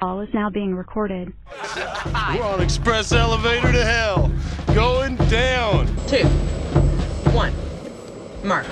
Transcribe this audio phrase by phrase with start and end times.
[0.00, 1.30] Call is now being recorded.
[1.76, 4.32] We're on express elevator to hell.
[4.74, 5.88] Going down.
[6.06, 6.24] Two.
[7.32, 7.52] One.
[8.42, 8.64] Mark.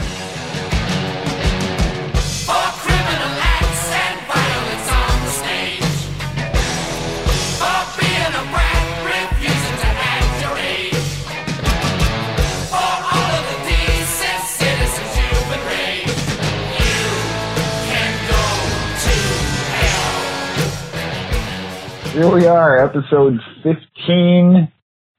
[22.19, 24.73] Here we are, episode 15,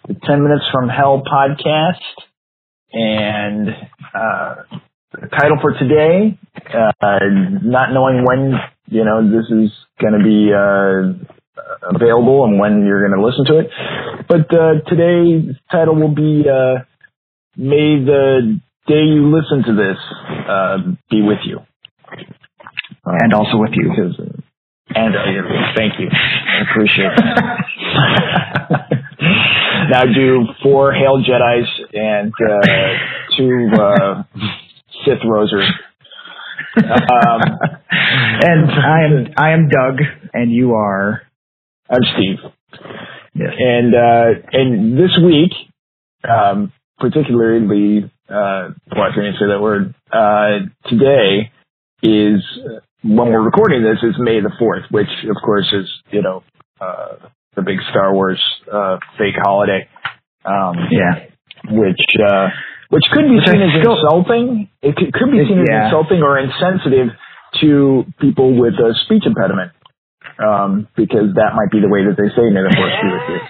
[0.06, 2.04] the 10 Minutes from Hell podcast.
[2.92, 3.70] And
[4.14, 4.56] uh,
[5.14, 7.20] the title for today, uh,
[7.64, 8.52] not knowing when,
[8.88, 13.46] you know, this is going to be uh, available and when you're going to listen
[13.46, 13.68] to it.
[14.28, 16.84] But uh, today's title will be uh,
[17.56, 19.98] May the Day You Listen to This
[20.50, 20.78] uh,
[21.10, 21.60] Be With You.
[23.06, 23.90] and also with you.
[24.90, 25.22] And uh,
[25.78, 26.10] thank you.
[26.60, 28.90] I appreciate that.
[29.90, 32.68] now do four Hail Jedi's and uh,
[33.38, 34.24] two uh,
[35.06, 35.70] Sith Rosers.
[36.78, 37.42] Um,
[38.42, 40.00] and I am I am Dug,
[40.34, 41.22] and you are
[41.90, 42.38] I'm Steve.
[43.34, 43.50] yes.
[43.58, 45.52] And uh, and this week,
[46.30, 49.96] um, particularly, uh, well, I can't say that word.
[50.12, 51.52] Uh, today
[52.04, 56.22] is uh, when we're recording this is May the fourth, which of course is you
[56.22, 56.44] know
[56.82, 58.42] uh, the big Star Wars
[58.72, 59.88] uh, fake holiday.
[60.46, 61.26] Um, Yeah.
[61.70, 62.48] which uh,
[62.90, 64.70] which could be Which seen as still- insulting.
[64.82, 67.10] It could, could be seen as insulting or insensitive
[67.62, 69.72] to people with a speech impediment,
[70.40, 73.28] um, because that might be the way that they say "May the Force be with
[73.30, 73.42] you."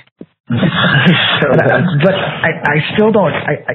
[1.41, 3.31] so But, I- but I, I still don't.
[3.33, 3.73] I, I,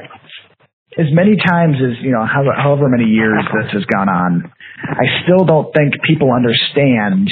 [1.00, 4.52] as many times as you know, however, however many years this has gone on,
[4.82, 7.30] I still don't think people understand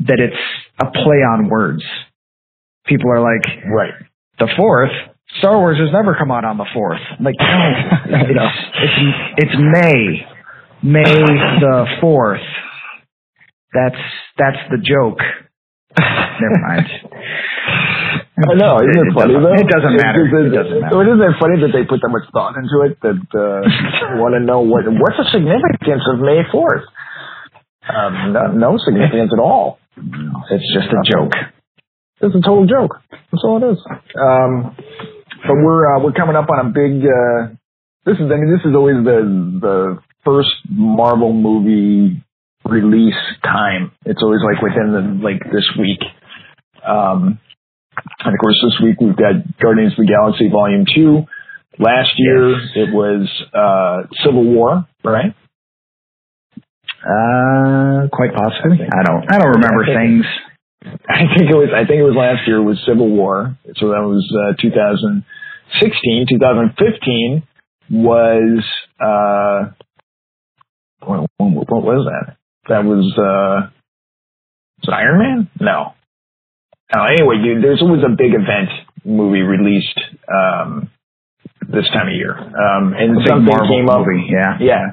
[0.00, 0.40] that it's
[0.80, 1.82] a play on words.
[2.86, 3.92] People are like, right.
[4.38, 4.90] the fourth.
[5.38, 7.00] Star Wars has never come out on the fourth.
[7.20, 7.46] Like, no,
[8.32, 8.48] know,
[8.80, 10.24] it's it's May,
[10.82, 12.40] May the fourth.
[13.74, 14.00] That's
[14.38, 15.18] that's the joke.
[15.98, 16.86] Never mind.
[18.38, 19.50] I know, isn't it, It funny though?
[19.50, 20.22] it doesn't matter.
[20.22, 21.02] It, It doesn't matter.
[21.02, 22.94] Isn't it funny that they put that much thought into it?
[23.02, 26.86] That uh, want to know what what's the significance of May Fourth?
[27.90, 29.82] Um, no, no significance at all.
[30.50, 31.32] It's just a joke.
[32.20, 33.00] It's a total joke.
[33.10, 33.78] That's all it is.
[34.18, 34.76] Um,
[35.46, 37.04] but we're uh, we're coming up on a big.
[37.04, 37.54] Uh,
[38.04, 42.22] this is I mean this is always the the first Marvel movie
[42.64, 43.92] release time.
[44.04, 46.00] It's always like within the like this week.
[46.86, 47.38] Um,
[48.24, 51.22] and of course this week we've got Guardians of the Galaxy Volume Two.
[51.78, 55.34] Last year it was uh, Civil War, right?
[57.02, 58.78] Uh, quite possibly.
[58.82, 59.24] I don't.
[59.32, 60.24] I don't remember I things.
[61.08, 61.70] I think it was.
[61.74, 63.56] I think it was last year was Civil War.
[63.76, 66.26] So that was uh, 2016.
[66.28, 67.42] 2015
[67.90, 68.64] was
[69.00, 69.70] uh,
[71.04, 72.36] what, what, what was that?
[72.68, 73.70] That was uh,
[74.80, 75.50] was it Iron Man?
[75.60, 75.94] No.
[76.96, 78.70] Oh, anyway, dude, there's always a big event
[79.04, 79.98] movie released
[80.32, 80.90] um,
[81.68, 84.06] this time of year, um, and something Marvel came up.
[84.06, 84.26] movie.
[84.30, 84.56] Yeah.
[84.60, 84.86] Yeah.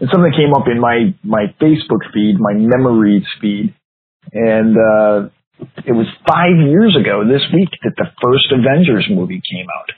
[0.00, 3.74] And something came up in my, my Facebook feed, my memories feed.
[4.32, 5.28] And, uh,
[5.86, 9.88] it was five years ago this week that the first Avengers movie came out.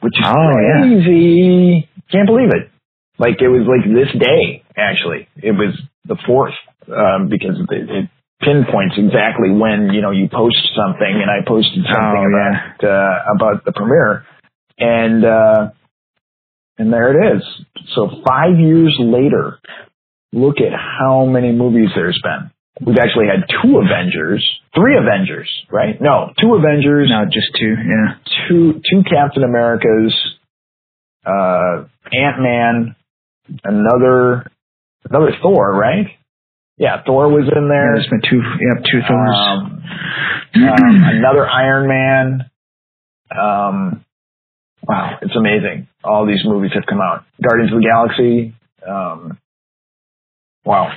[0.00, 0.80] Which is Oh, yeah.
[0.82, 1.88] crazy.
[2.10, 2.70] Can't believe it.
[3.18, 5.28] Like it was like this day, actually.
[5.36, 6.54] It was the fourth,
[6.88, 8.10] um, because it, it
[8.42, 13.16] pinpoints exactly when, you know, you post something and I posted something Oh, about, uh,
[13.36, 14.24] about the premiere.
[14.78, 15.70] And, uh,
[16.78, 17.42] and there it is.
[17.94, 19.58] So five years later,
[20.32, 22.50] look at how many movies there's been.
[22.86, 26.00] We've actually had two Avengers, three Avengers, right?
[26.00, 27.74] No, two Avengers, No, just two.
[27.76, 28.14] Yeah.
[28.48, 30.16] two two Captain Americas,
[31.26, 32.96] uh, Ant Man,
[33.64, 34.46] another
[35.08, 36.06] another Thor, right?
[36.78, 37.94] Yeah, Thor was in Yeah, there.
[37.96, 38.40] there's been two.
[38.40, 39.36] Yep, two Thors.
[39.36, 39.82] Um,
[40.54, 42.50] um, another Iron Man.
[43.38, 44.04] Um,
[44.86, 45.88] wow, it's amazing.
[46.04, 47.24] All these movies have come out.
[47.42, 48.54] Guardians of the Galaxy.
[48.86, 49.38] Um,
[50.64, 50.90] wow.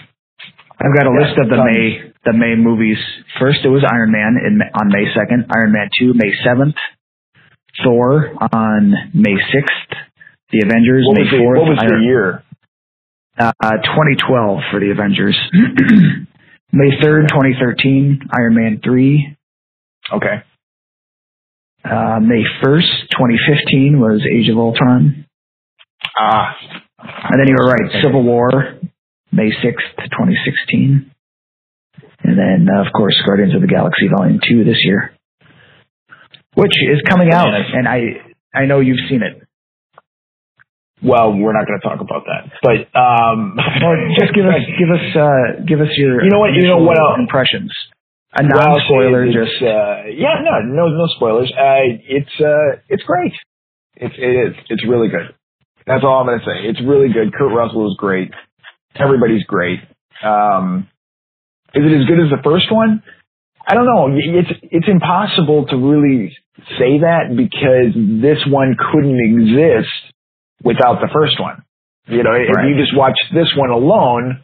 [0.79, 1.69] I've got a Yeah, list of the tons.
[1.75, 2.97] May the May movies.
[3.39, 5.45] First, it was Iron Man in, on May second.
[5.55, 6.75] Iron Man two May seventh.
[7.83, 9.89] Thor on May sixth.
[10.51, 11.59] The Avengers What May fourth.
[11.59, 12.43] what was the year?
[13.39, 15.35] Uh, 2012 for the Avengers.
[16.71, 19.37] May 3rd, 2013, Iron Man 3.
[20.13, 20.43] Okay.
[21.83, 25.25] Uh, May 1st, 2015 was Age of Ultron.
[26.17, 26.55] Ah,
[26.99, 28.79] And then you were right, Civil War,
[29.31, 31.11] May 6th, 2016.
[32.23, 35.13] and then uh, of course Guardians of the Galaxy Volume Two this year,
[36.55, 37.99] which is coming out, and I
[38.53, 39.41] I know you've seen it.
[41.03, 44.87] Well, we're not going to talk about that, but um, Or just give us give
[44.89, 47.19] us uh, give us your You know what- you know what else?
[47.19, 47.73] impressions.
[48.35, 51.51] A Well, non-spoiler, it's, just uh, yeah, no, no, no spoilers.
[51.53, 53.33] Uh, it's uh, it's great.
[53.95, 54.55] It's it is.
[54.69, 55.35] It's really good.
[55.85, 56.65] That's all I'm gonna say.
[56.67, 57.33] It's really good.
[57.33, 58.31] Kurt Russell is great.
[58.95, 59.79] Everybody's great.
[60.23, 60.87] Um,
[61.75, 63.03] is it as good as the first one?
[63.67, 64.09] I don't know.
[64.09, 66.35] It's it's impossible to really
[66.79, 69.93] say that because this one couldn't exist
[70.63, 71.63] without the first one.
[72.07, 74.43] You know, if you just watch this one alone,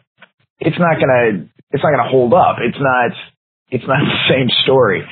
[0.60, 2.56] it's not gonna it's not gonna hold up.
[2.62, 3.12] It's not
[3.70, 5.02] it's not the same story.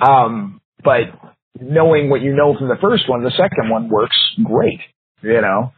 [0.00, 1.12] Um, but
[1.60, 4.80] knowing what you know from the first one, the second one works great.
[5.22, 5.72] You know,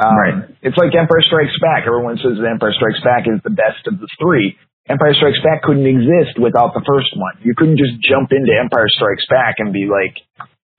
[0.00, 0.34] um, Right.
[0.62, 1.84] It's like Empire Strikes Back.
[1.86, 4.56] Everyone says that Empire Strikes Back is the best of the three.
[4.88, 7.36] Empire Strikes Back couldn't exist without the first one.
[7.44, 10.16] You couldn't just jump into Empire Strikes Back and be like,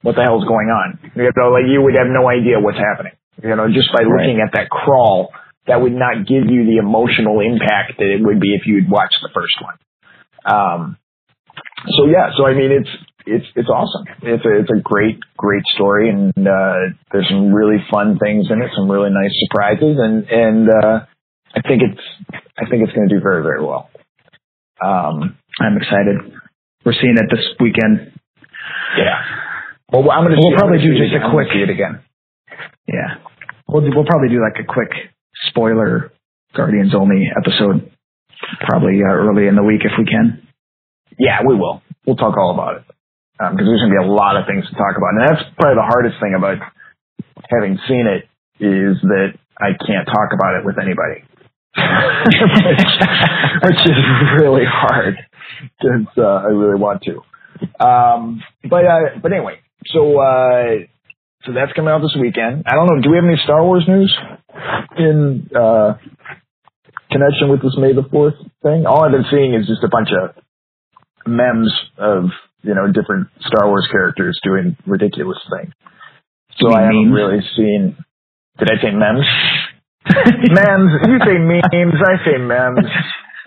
[0.02, 3.14] "What the hell's going on?" You know, like you would have no idea what's happening.
[3.42, 4.26] You know, just by Right.
[4.28, 5.32] looking at that crawl,
[5.70, 9.22] that would not give you the emotional impact that it would be if you'd watched
[9.22, 9.78] the first one.
[10.46, 10.98] Um,
[11.98, 12.90] so yeah, so I mean, it's
[13.26, 14.06] it's it's awesome.
[14.24, 18.62] It's a it's a great great story, and uh, there's some really fun things in
[18.62, 21.06] it, some really nice surprises, and and uh,
[21.56, 22.02] I think it's
[22.58, 23.90] I think it's going to do very very well.
[24.84, 26.18] Um, I'm excited.
[26.86, 28.14] We're seeing it this weekend.
[28.98, 29.22] yeah.
[29.92, 30.42] Well, I'm going to.
[30.42, 32.00] We'll probably do just a quick- see it again.
[32.88, 33.20] Yeah,
[33.68, 34.90] we'll do- we'll probably do like a quick
[35.50, 36.12] spoiler
[36.56, 37.92] Guardians only episode,
[38.68, 40.48] probably uh, early in the week if we can.
[41.18, 41.82] Yeah, we will.
[42.06, 42.84] We'll talk all about it
[43.50, 45.78] because there's going to be a lot of things to talk about, and that's probably
[45.82, 46.62] the hardest thing about
[47.50, 48.30] having seen it
[48.62, 51.26] is that I can't talk about it with anybody,
[53.66, 53.98] which is
[54.40, 55.18] really hard
[55.80, 57.22] because uh, I really want to.
[57.84, 60.86] Um, but uh, but anyway, so uh,
[61.46, 62.64] so that's coming out this weekend.
[62.68, 63.02] I don't know.
[63.02, 64.16] Do we have any Star Wars news
[64.98, 65.98] in uh,
[67.12, 68.86] connection with this May the Fourth thing?
[68.86, 70.36] All I've been seeing is just a bunch of
[71.28, 72.26] memes of
[72.64, 75.74] you know different Star Wars characters doing ridiculous things.
[76.60, 77.16] So I haven't memes?
[77.16, 77.98] really seen.
[78.60, 79.26] Did I say memes?
[80.50, 80.92] memes.
[81.08, 82.00] You say memes.
[82.02, 82.88] I say memes.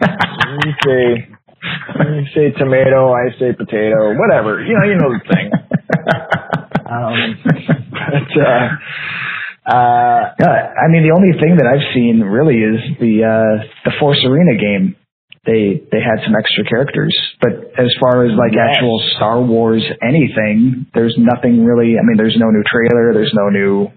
[0.65, 1.29] You say
[1.65, 3.13] you say tomato.
[3.15, 4.13] I say potato.
[4.19, 4.61] Whatever.
[4.63, 4.85] You know.
[4.85, 5.51] You know the thing.
[6.85, 7.17] Um,
[7.91, 8.69] but uh,
[9.67, 14.21] uh, I mean, the only thing that I've seen really is the uh, the Force
[14.29, 14.97] Arena game.
[15.45, 18.77] They they had some extra characters, but as far as like Yes.
[18.81, 22.01] actual Star Wars anything, there's nothing really.
[22.01, 23.13] I mean, there's no new trailer.
[23.13, 23.93] There's no new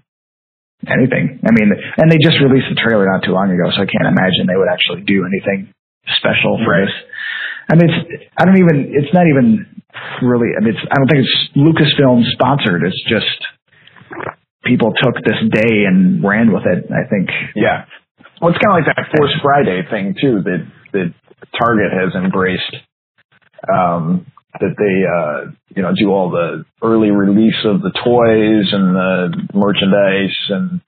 [0.84, 1.40] anything.
[1.44, 4.08] I mean, and they just released the trailer not too long ago, so I can't
[4.12, 5.72] imagine they would actually do anything
[6.20, 6.84] special for Right.
[6.84, 6.94] this.
[7.68, 8.76] I mean, it's I don't even.
[8.92, 9.64] It's not even
[10.20, 10.52] really.
[10.52, 12.84] I mean, it's, I don't think it's Lucasfilm sponsored.
[12.84, 13.40] It's just
[14.68, 16.84] people took this day and ran with it.
[16.92, 17.30] I think.
[17.56, 17.86] Yeah.
[18.40, 20.62] Well, it's kind of like that Force Friday thing too that
[20.92, 21.14] that
[21.58, 22.76] Target has embraced.
[23.68, 24.26] Um,
[24.60, 29.48] that they uh, you know do all the early release of the toys and the
[29.54, 30.80] merchandise, and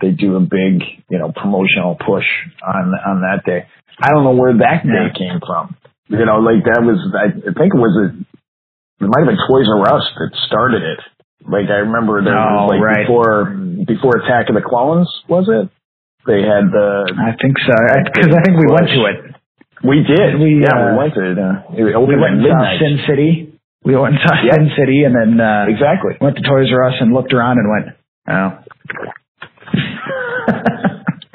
[0.00, 2.24] they do a big you know promotional push
[2.64, 3.66] on on that day.
[4.00, 5.18] I don't know where that day Yeah.
[5.18, 5.76] came from.
[6.08, 9.66] You know, like that was I think it was a it might have been Toys
[9.68, 11.00] R Us that started it.
[11.44, 13.04] Like I remember there Oh, was like right.
[13.06, 13.52] before
[13.86, 15.68] before Attack of the Clones was it?
[16.26, 17.74] They had the I think so
[18.10, 19.16] because I think we went to it.
[19.86, 21.38] we did We, yeah uh, we went to it.
[21.38, 22.50] Uh, We went to.
[22.80, 23.52] Sin City.
[23.84, 24.58] We went and saw Yeah.
[24.58, 26.18] Sin City, and then uh, Exactly.
[26.20, 27.86] went to Toys R Us and looked around and went,
[28.26, 28.50] "Oh,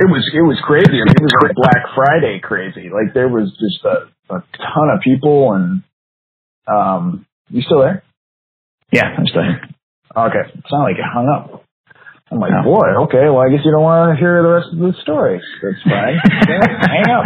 [0.01, 0.97] It was it was crazy.
[0.97, 2.89] I mean, it was like Black Friday crazy.
[2.91, 5.83] Like there was just a, a ton of people and
[6.67, 8.03] um you still there?
[8.91, 9.61] yeah, I'm still here."
[10.15, 10.43] Okay.
[10.53, 11.63] It sounded like it hung up.
[12.31, 12.63] I'm like, No.
[12.63, 15.41] boy, okay, well I guess you don't want to hear the rest of the story.
[15.61, 16.15] That's fine.
[16.87, 17.25] Hang up.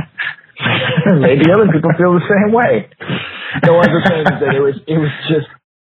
[1.21, 2.89] Maybe other people feel the same way.
[3.65, 5.47] No, just saying is that it was it was just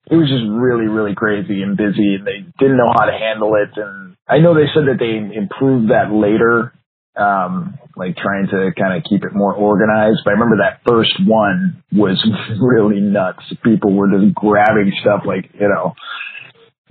[0.10, 3.56] it was just really, really crazy and busy and they didn't know how to handle
[3.56, 6.72] it and I know they said that they improved that later,
[7.20, 10.20] um, like trying to kind of keep it more organized.
[10.24, 12.16] But I remember that first one was
[12.62, 13.44] really nuts.
[13.64, 15.96] People were just grabbing stuff like, you know,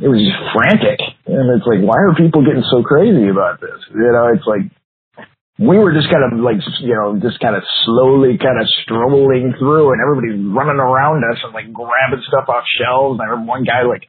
[0.01, 1.01] it was just frantic.
[1.29, 3.77] And it's like, why are people getting so crazy about this?
[3.93, 4.65] You know, it's like,
[5.61, 9.53] we were just kind of like, you know, just kind of slowly kind of strolling
[9.61, 13.21] through and everybody's running around us and like grabbing stuff off shelves.
[13.21, 14.09] And I remember one guy like,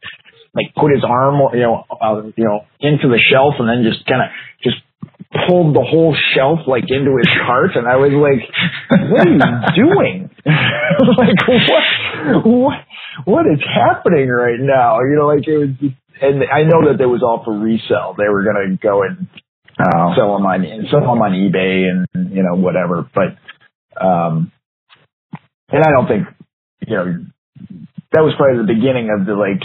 [0.56, 4.08] like put his arm, you know, uh, you know, into the shelf and then just
[4.08, 4.32] kind of
[4.64, 4.80] just
[5.48, 8.44] pulled the whole shelf like into his cart, and I was like,
[9.12, 9.40] "What are you
[9.76, 10.30] doing?
[10.46, 12.46] like what?
[12.46, 12.80] What?
[13.26, 15.00] What is happening right now?
[15.02, 18.14] You know, like it was." Just, and I know that it was all for resale.
[18.18, 19.28] They were gonna go and
[19.80, 20.14] Oh.
[20.16, 23.08] sell them on sell them on eBay and you know whatever.
[23.16, 23.38] But
[24.00, 24.52] um,
[25.72, 26.28] and I don't think
[26.88, 27.06] you know
[28.12, 29.64] that was probably the beginning of the like.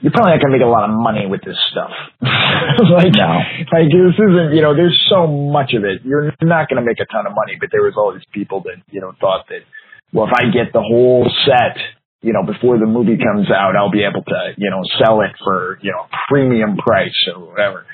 [0.00, 1.90] You're probably not gonna make a lot of money with this stuff.
[2.22, 3.40] like No.
[3.74, 6.02] like this isn't you know there's so much of it.
[6.04, 8.78] You're not gonna make a ton of money, but there was all these people that
[8.92, 9.66] you know thought that
[10.12, 11.74] well if I get the whole set
[12.22, 15.32] you know before the movie comes out I'll be able to you know sell it
[15.42, 17.86] for you know premium price or whatever.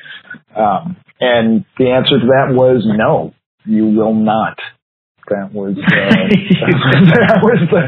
[0.57, 4.59] Um, and the answer to that was no, you will not.
[5.29, 7.83] That was uh, that was the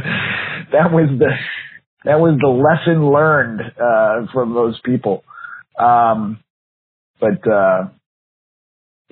[0.73, 1.31] that was the
[2.05, 5.25] that was the lesson learned uh, from those people.
[5.79, 6.39] Um,
[7.21, 7.89] but uh,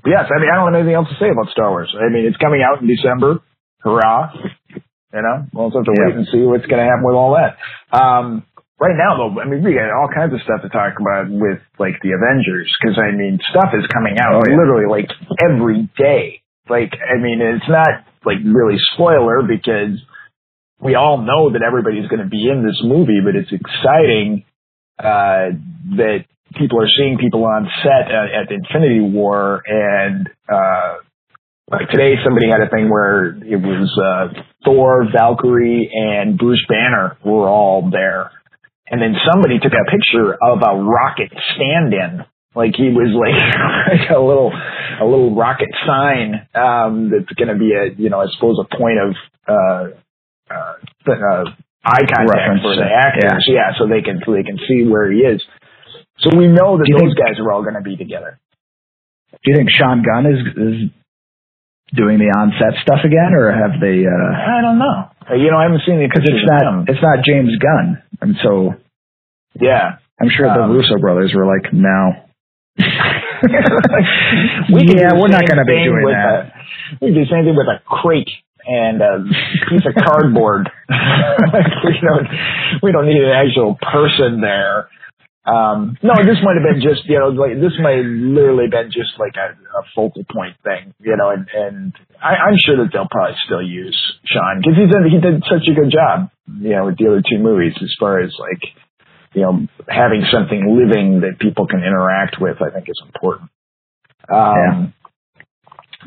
[0.07, 1.95] yes, I mean I don't have anything else to say about Star Wars.
[1.95, 3.40] I mean it's coming out in December.
[3.81, 4.33] Hurrah!
[5.14, 6.06] You know, we'll have to Yeah.
[6.11, 7.54] wait and see what's going to happen with all that.
[7.94, 8.42] Um,
[8.80, 11.61] right now though, I mean, we got all kinds of stuff to talk about with
[11.78, 14.59] like the Avengers because I mean, stuff is coming out Oh, yeah.
[14.59, 16.42] literally like every day.
[16.68, 20.02] Like, I mean, it's not like really spoiler because
[20.80, 24.42] we all know that everybody's going to be in this movie, but it's exciting
[24.99, 25.54] uh,
[25.97, 26.25] that
[26.56, 30.28] people are seeing people on set at, at Infinity War and.
[30.50, 30.97] Uh,
[31.71, 37.16] like today, somebody had a thing where it was uh, Thor, Valkyrie, and Bruce Banner
[37.25, 38.30] were all there,
[38.90, 43.33] and then somebody took a picture of a rocket stand-in, like he was like,
[43.88, 48.21] like a little a little rocket sign um, that's going to be a you know
[48.21, 49.11] I suppose a point of
[49.49, 49.85] uh,
[50.52, 50.75] uh,
[51.09, 51.44] uh,
[51.83, 53.73] eye contact Reference, for the actors, yeah.
[53.78, 55.42] so they can so they can see where he is.
[56.21, 58.38] So we know that those think- guys are all going to be together.
[59.33, 60.90] Do you think Sean Gunn is is
[61.93, 64.07] doing the on-set stuff again, or have they?
[64.07, 65.11] uh I don't know.
[65.31, 66.85] Uh, You know, I haven't seen the Because it's not him.
[66.88, 68.75] it's not James Gunn, and so
[69.61, 69.97] Yeah.
[70.21, 72.14] I'm sure the Um, Russo brothers were like, no.
[74.73, 76.50] we can yeah, we're not going to be thing doing with that.
[76.50, 76.53] A,
[77.00, 78.31] we can do the same thing with a crate
[78.67, 79.25] and a
[79.69, 80.71] piece of cardboard.
[80.88, 82.26] we don't
[82.83, 84.88] we don't need an actual person there.
[85.45, 88.89] Um, no, this might have been just you know like this might have literally been
[88.89, 92.89] just like a, a focal point thing, you know, and and I, I'm sure that
[92.93, 96.71] they'll probably still use Sean because he did he did such a good job, you
[96.73, 98.63] know, with the other two movies as far as like
[99.35, 102.57] you know having something living that people can interact with.
[102.63, 103.51] I think is important.
[104.33, 104.95] Um,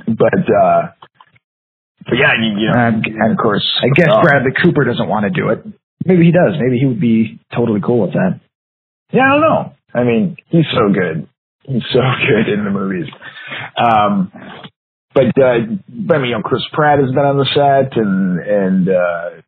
[0.08, 0.82] but uh,
[2.06, 5.08] but yeah, you, you know, Um, and of course, I guess uh, Bradley Cooper doesn't
[5.08, 5.62] want to do it.
[6.06, 6.56] Maybe he does.
[6.60, 8.39] Maybe he would be totally cool with that.
[9.11, 9.73] Yeah, I don't know.
[9.93, 11.27] I mean, he's so good.
[11.63, 13.07] He's so good in the movies.
[13.77, 14.31] Um,
[15.13, 15.57] but, uh,
[15.89, 19.41] but I mean, you know, Chris Pratt has been on the set and, and, uh,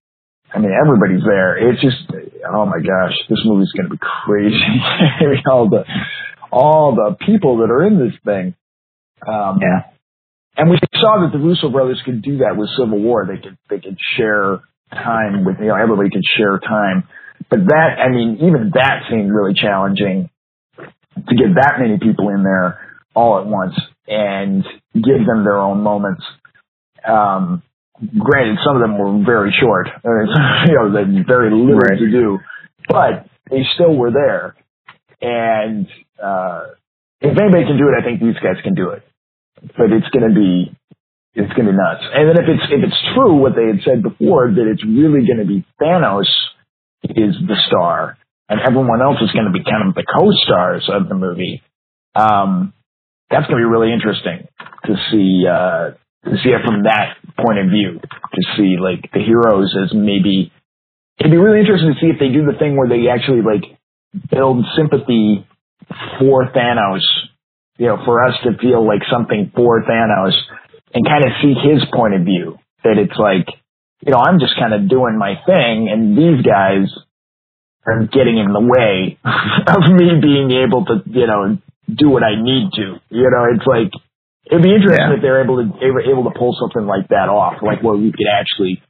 [0.52, 1.58] I mean, everybody's there.
[1.72, 2.10] It's just,
[2.52, 4.56] oh my gosh, this movie's going to be crazy.
[5.22, 5.84] I mean, all the,
[6.52, 8.56] all the people that are in this thing.
[9.28, 9.82] Um, Yeah.
[10.58, 13.28] and we saw that the Russo brothers could do that with Civil War.
[13.28, 14.60] They could they could share
[14.92, 17.04] time with you know everybody could share time.
[17.50, 20.30] But that I mean even that seemed really challenging
[21.16, 22.80] to get that many people in there
[23.16, 23.76] all at once
[24.08, 24.64] and
[24.94, 26.24] give them their own moments.
[27.08, 27.64] Um,
[28.18, 29.88] granted, some of them were very short.
[30.04, 32.00] you know, they had very little Right.
[32.00, 32.40] to do,
[32.88, 34.56] but they still were there.
[35.22, 35.88] And
[36.22, 36.62] uh,
[37.20, 39.04] if anybody can do it, I think these guys can do it
[39.78, 40.72] but it's going to be
[41.34, 42.04] it's going to be nuts.
[42.14, 45.26] And then if it's if it's true what they had said before that it's really
[45.28, 46.28] going to be Thanos
[47.04, 48.18] is the star
[48.50, 51.62] and everyone else is going to be kind of the co-stars of the movie.
[52.16, 52.74] Um,
[53.30, 54.48] that's going to be really interesting
[54.86, 58.00] to see uh, to see it from that point of view.
[58.02, 60.52] To see like the heroes as maybe
[61.20, 63.64] it'd be really interesting to see if they do the thing where they actually like
[64.32, 65.46] build sympathy
[66.20, 67.06] for Thanos
[67.80, 70.36] you know, for us to feel like something for Thanos
[70.94, 72.60] and kind of see his point of view.
[72.84, 73.48] That it's like,
[74.06, 76.88] you know, I'm just kind of doing my thing and these guys
[77.86, 79.18] are getting in the way
[79.68, 83.00] of me being able to, you know, do what I need to.
[83.10, 83.92] You know, it's like,
[84.46, 85.16] it'd be interesting Yeah.
[85.16, 88.12] if they're able to, able, able to pull something like that off, like where we
[88.12, 88.82] could actually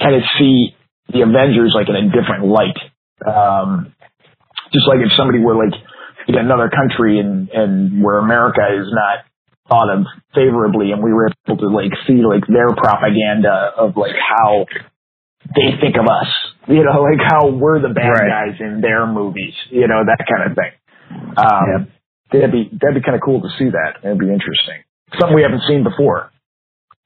[0.00, 0.74] kind of see
[1.12, 2.78] the Avengers like in a different light.
[3.26, 3.92] Um,
[4.72, 5.74] just like if somebody were like
[6.28, 9.24] in another country and and where America is not
[9.68, 14.16] thought of favorably, and we were able to like see like their propaganda of like
[14.16, 14.64] how
[15.54, 16.28] they think of us,
[16.66, 18.28] you know, like how we're the bad Right.
[18.50, 20.72] guys in their movies, you know, that kind of thing.
[21.36, 21.88] Um,
[22.32, 24.00] that'd be that'd be kind of cool to see that.
[24.02, 24.82] That'd be interesting.
[25.18, 26.30] Something we haven't seen before.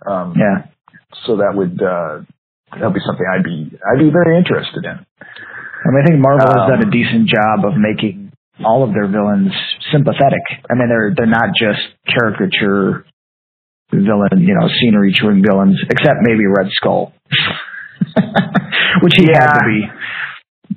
[0.07, 0.67] Um, Yeah.
[1.27, 2.23] So that would uh,
[2.73, 4.97] that'd be something I'd be I'd be very interested in.
[5.83, 8.22] I mean, I think Marvel has Um, done a decent job of making
[8.65, 9.53] all of their villains
[9.93, 10.43] sympathetic.
[10.71, 13.05] I mean, they're they're not just caricature
[13.93, 17.13] villain, you know, scenery chewing villains, except maybe Red Skull,
[19.03, 19.59] which he had Yeah.
[19.59, 19.81] to be.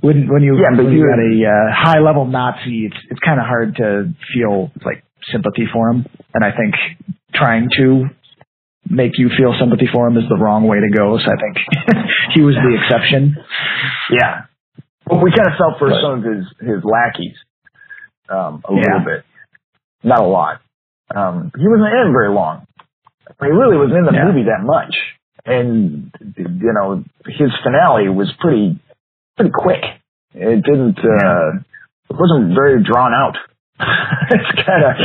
[0.01, 3.20] When when you Yeah, when you you- got a uh, high level Nazi, it's it's
[3.20, 6.75] kind of hard to feel like sympathy for him, and I think
[7.34, 8.05] trying to
[8.89, 11.17] make you feel sympathy for him is the wrong way to go.
[11.17, 11.58] So I think
[12.36, 13.36] he was the exception.
[14.12, 14.44] Yeah.
[15.08, 17.36] But we kind of felt for But- some of his his lackeys
[18.29, 18.82] um, a Yeah.
[18.82, 19.24] little bit,
[20.03, 20.62] not a lot.
[21.13, 22.65] Um, he wasn't in very long.
[23.41, 24.25] He really wasn't in the Yeah.
[24.25, 24.96] movie that much,
[25.46, 28.79] and you know his finale was pretty
[29.38, 29.84] pretty quick.
[30.34, 31.00] It didn't.
[31.00, 31.60] Uh,
[32.10, 33.38] it wasn't very drawn out.
[33.79, 34.96] it's kind of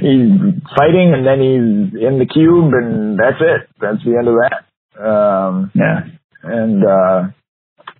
[0.00, 3.68] he's fighting and then he's in the cube and that's it.
[3.80, 5.04] That's the end of that.
[5.04, 6.00] Um, Yeah.
[6.44, 7.28] and uh,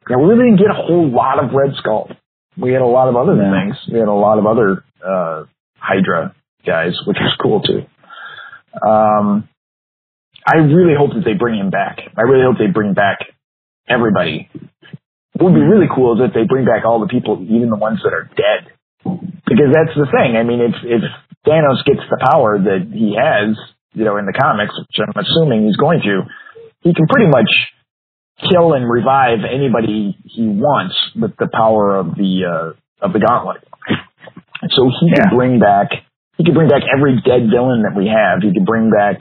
[0.09, 2.11] yeah, we really didn't get a whole lot of Red Skull.
[2.57, 3.51] We had a lot of other Yeah.
[3.51, 3.77] things.
[3.93, 5.45] We had a lot of other uh,
[5.79, 6.35] Hydra
[6.65, 7.85] guys, which was cool too.
[8.87, 9.49] Um,
[10.47, 12.01] I really hope that they bring him back.
[12.17, 13.19] I really hope they bring back
[13.89, 14.49] everybody.
[15.35, 17.77] What would be really cool is if they bring back all the people, even the
[17.81, 18.71] ones that are dead,
[19.47, 20.37] because that's the thing.
[20.37, 21.03] I mean, if if
[21.47, 23.57] Thanos gets the power that he has,
[23.93, 26.23] you know, in the comics, which I'm assuming he's going to,
[26.81, 27.51] he can pretty much
[28.51, 33.63] kill and revive anybody he wants with the power of the uh, of the gauntlet.
[34.71, 35.29] So he Yeah.
[35.29, 35.89] could bring back
[36.37, 38.43] he could bring back every dead villain that we have.
[38.43, 39.21] He could bring back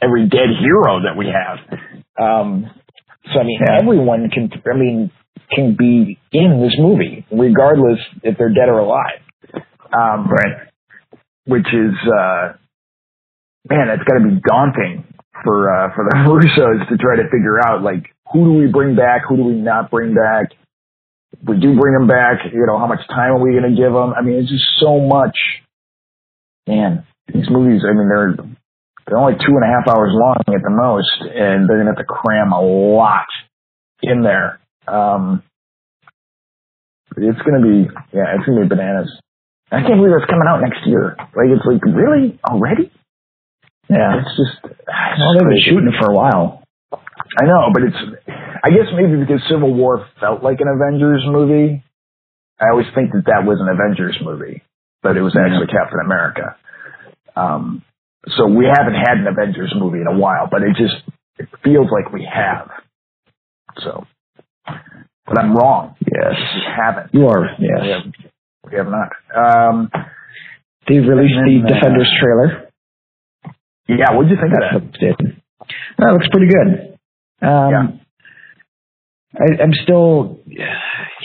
[0.00, 1.58] every dead hero that we have.
[2.18, 2.70] Um,
[3.32, 3.78] so I mean, Yeah.
[3.78, 4.50] everyone can.
[4.70, 5.10] I mean,
[5.50, 9.20] can be in this movie, regardless if they're dead or alive.
[9.92, 10.68] Um, Right.
[11.46, 12.52] which is uh
[13.68, 15.04] man, that's got to be daunting
[15.44, 18.96] for uh for the Russos to try to figure out like who do we bring
[18.96, 20.52] back, who do we not bring back.
[21.32, 23.76] If we do bring them back, you know, how much time are we going to
[23.76, 24.14] give them?
[24.14, 25.36] I mean, it's just so much.
[26.66, 28.34] Man, these movies, I mean, they're
[29.06, 31.94] they're only two and a half hours long at the most, and they're going to
[31.94, 33.26] have to cram a lot
[34.02, 34.58] in there.
[34.88, 35.42] Um,
[37.16, 37.78] it's going to be,
[38.12, 39.08] yeah, it's going to be bananas.
[39.70, 41.16] I can't believe it's coming out next year.
[41.18, 42.38] Like, it's like, really?
[42.44, 42.90] Already?
[43.88, 44.20] Yeah.
[44.20, 46.55] It's just, Well, they've been shooting it for a while.
[47.38, 47.96] I know, but it's,
[48.64, 51.82] I guess maybe because Civil War felt like an Avengers movie.
[52.58, 54.62] I always think that that was an Avengers movie,
[55.02, 56.56] but it was actually Captain America.
[57.36, 57.82] Um,
[58.38, 60.96] so we haven't had an Avengers movie in a while, but it just,
[61.38, 62.70] it feels like we have.
[63.84, 64.06] So,
[64.64, 65.94] but I'm wrong.
[66.00, 66.34] Yes.
[66.54, 67.12] We haven't.
[67.14, 67.42] You are.
[67.60, 68.12] We have,
[68.70, 69.10] we have not.
[69.36, 69.90] Um,
[70.88, 72.70] They've released And the then, uh, Defenders trailer.
[73.88, 74.92] yeah, what'd you think of that?
[75.00, 75.34] That
[75.98, 76.95] That looks pretty good.
[77.42, 77.86] Um, Yeah.
[79.38, 80.40] I, I'm still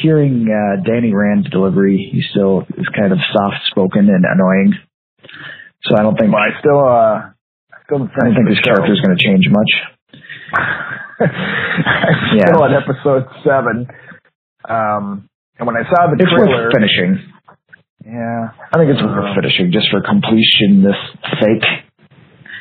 [0.02, 2.10] hearing uh, Danny Rand's delivery.
[2.12, 4.74] He still is kind of soft spoken and annoying.
[5.86, 7.32] So I don't think Well, I still, uh,
[7.71, 9.71] I still I don't think his character is going to change much.
[11.21, 12.47] I'm Yeah.
[12.52, 13.88] still on episode seven.
[14.67, 17.21] Um, and when I saw the It's trailer, worth finishing.
[18.06, 20.84] yeah, I think it's worth finishing just for completion.
[20.84, 20.97] This
[21.39, 21.63] sake.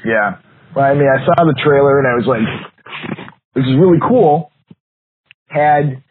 [0.05, 0.39] yeah.
[0.77, 2.47] Well, I mean, I saw the trailer and I was like,
[3.61, 4.51] "This is really cool."
[5.49, 6.03] Had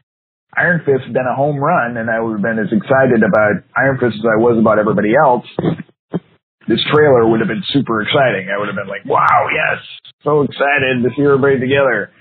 [0.56, 3.98] Iron Fist been a home run, and I would have been as excited about Iron
[3.98, 5.46] Fist as I was about everybody else,
[6.68, 8.50] this trailer would have been super exciting.
[8.54, 9.82] I would have been like, "Wow, yes,
[10.24, 12.12] so excited to see everybody together."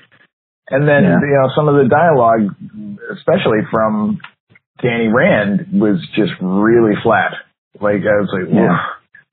[0.71, 1.21] And then Yeah.
[1.21, 2.55] you know some of the dialogue,
[3.13, 4.21] especially from
[4.81, 7.33] Danny Rand, was just really flat.
[7.81, 8.79] Like I was like, Yeah.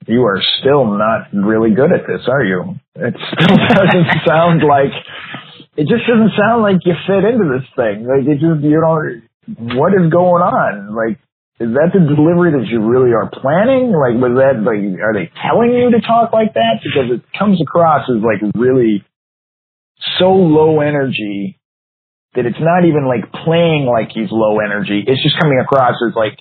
[0.07, 4.93] You are still not really good at this, are you?" It still doesn't sound like
[5.75, 8.07] it just doesn't sound like you fit into this thing.
[8.07, 8.95] Like it just you know
[9.75, 10.95] what is going on?
[10.95, 11.19] Like
[11.59, 13.91] is that the delivery that you really are planning?
[13.91, 16.83] Like was that like are they telling you to talk like that?
[16.83, 19.03] Because it comes across as like really
[20.19, 21.59] so low energy
[22.35, 25.03] that it's not even like playing like he's low energy.
[25.07, 26.39] It's just coming across as like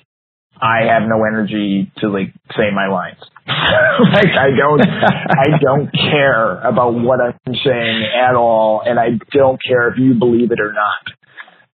[0.59, 3.19] I have no energy to like say my lines.
[4.13, 9.59] like I don't I don't care about what I'm saying at all and I don't
[9.63, 11.03] care if you believe it or not.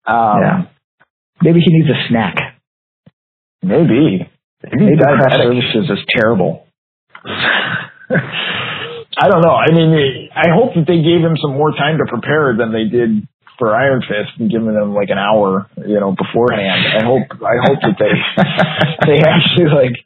[0.06, 0.62] Um yeah.
[1.42, 2.36] Maybe he needs a snack.
[3.62, 4.28] maybe.
[4.64, 6.66] Maybe, Maybe craft services is terrible.
[9.20, 9.54] I don't know.
[9.54, 12.84] I mean, I hope that they gave him some more time to prepare than they
[12.84, 13.26] did
[13.58, 16.86] for Iron Fist and giving them like an hour, you know, beforehand.
[16.94, 18.14] I hope I hope that they
[19.06, 19.96] they actually like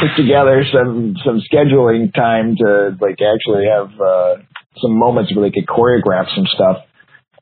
[0.00, 4.32] put together some some scheduling time to like actually have uh,
[4.80, 6.84] some moments where they could choreograph some stuff.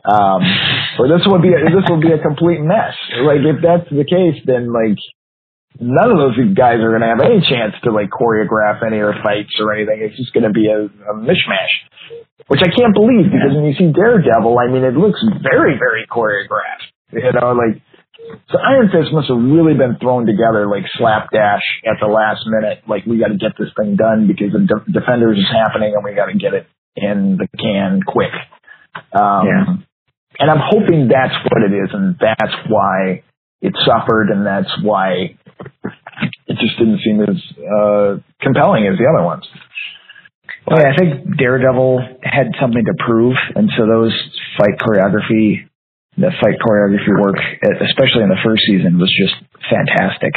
[0.01, 0.41] Um,
[0.99, 2.97] or this would be a, this would be a complete mess.
[3.21, 4.97] Like if that's the case, then like
[5.79, 9.13] none of those guys are going to have any chance to like choreograph any of
[9.13, 10.01] their fights or anything.
[10.01, 11.75] It's just going to be a, a mishmash,
[12.49, 16.07] which I can't believe because when you see Daredevil, I mean, it looks very, very
[16.11, 16.91] choreographed.
[17.13, 17.83] You know, like
[18.51, 22.83] so Iron Fist must have really been thrown together like slapdash at the last minute.
[22.87, 26.05] Like we got to get this thing done because the De- Defenders is happening and
[26.05, 28.33] we got to get it in the can quick.
[29.13, 29.65] Um, Yeah.
[30.39, 33.23] And I'm hoping that's what it is, and that's why
[33.61, 35.37] it suffered, and that's why
[36.47, 39.45] it just didn't seem as uh, compelling as the other ones.
[40.71, 44.15] Well, yeah, I think Daredevil had something to prove, and so those
[44.55, 45.67] fight choreography,
[46.17, 49.35] the fight choreography work, eh, especially in the first season, was just
[49.67, 50.31] fantastic.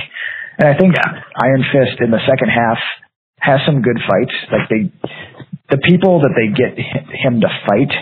[0.58, 0.96] And I think
[1.38, 2.82] Iron Fist in the second half
[3.42, 4.34] has some good fights.
[4.50, 4.90] Like they,
[5.70, 7.94] the people that they get him to fight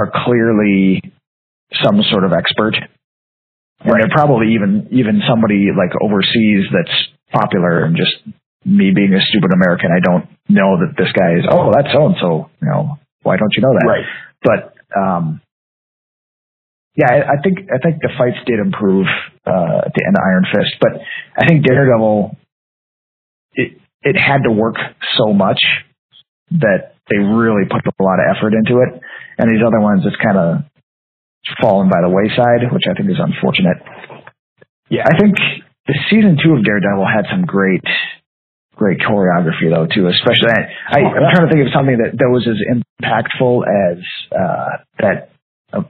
[0.00, 1.02] are clearly
[1.84, 2.72] some sort of expert.
[3.84, 6.96] And they're probably even even somebody like overseas that's
[7.30, 8.16] popular and just
[8.68, 12.06] me being a stupid American, I don't know that this guy is oh that's so
[12.06, 12.50] and so.
[12.60, 13.86] You know, why don't you know that?
[13.88, 14.06] Right.
[14.44, 14.60] But
[14.92, 15.40] um
[16.94, 19.06] yeah, I, I think I think the fights did improve
[19.46, 20.92] uh at the end of Iron Fist, but
[21.36, 22.36] I think Daredevil
[23.54, 24.76] it it had to work
[25.16, 25.60] so much
[26.52, 29.00] that they really put a lot of effort into it.
[29.38, 30.64] And these other ones it's kind of
[31.60, 33.78] fallen by the wayside, which I think is unfortunate.
[34.90, 35.04] Yeah.
[35.06, 35.36] I think
[35.86, 37.84] the season two of Daredevil had some great,
[38.78, 40.06] great choreography though too.
[40.08, 43.98] Especially, I, Oh, I'm trying to think of something that, that was as impactful as
[44.32, 44.70] uh,
[45.02, 45.30] that.
[45.70, 45.82] Uh,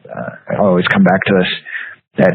[0.50, 1.52] I always come back to this
[2.18, 2.34] that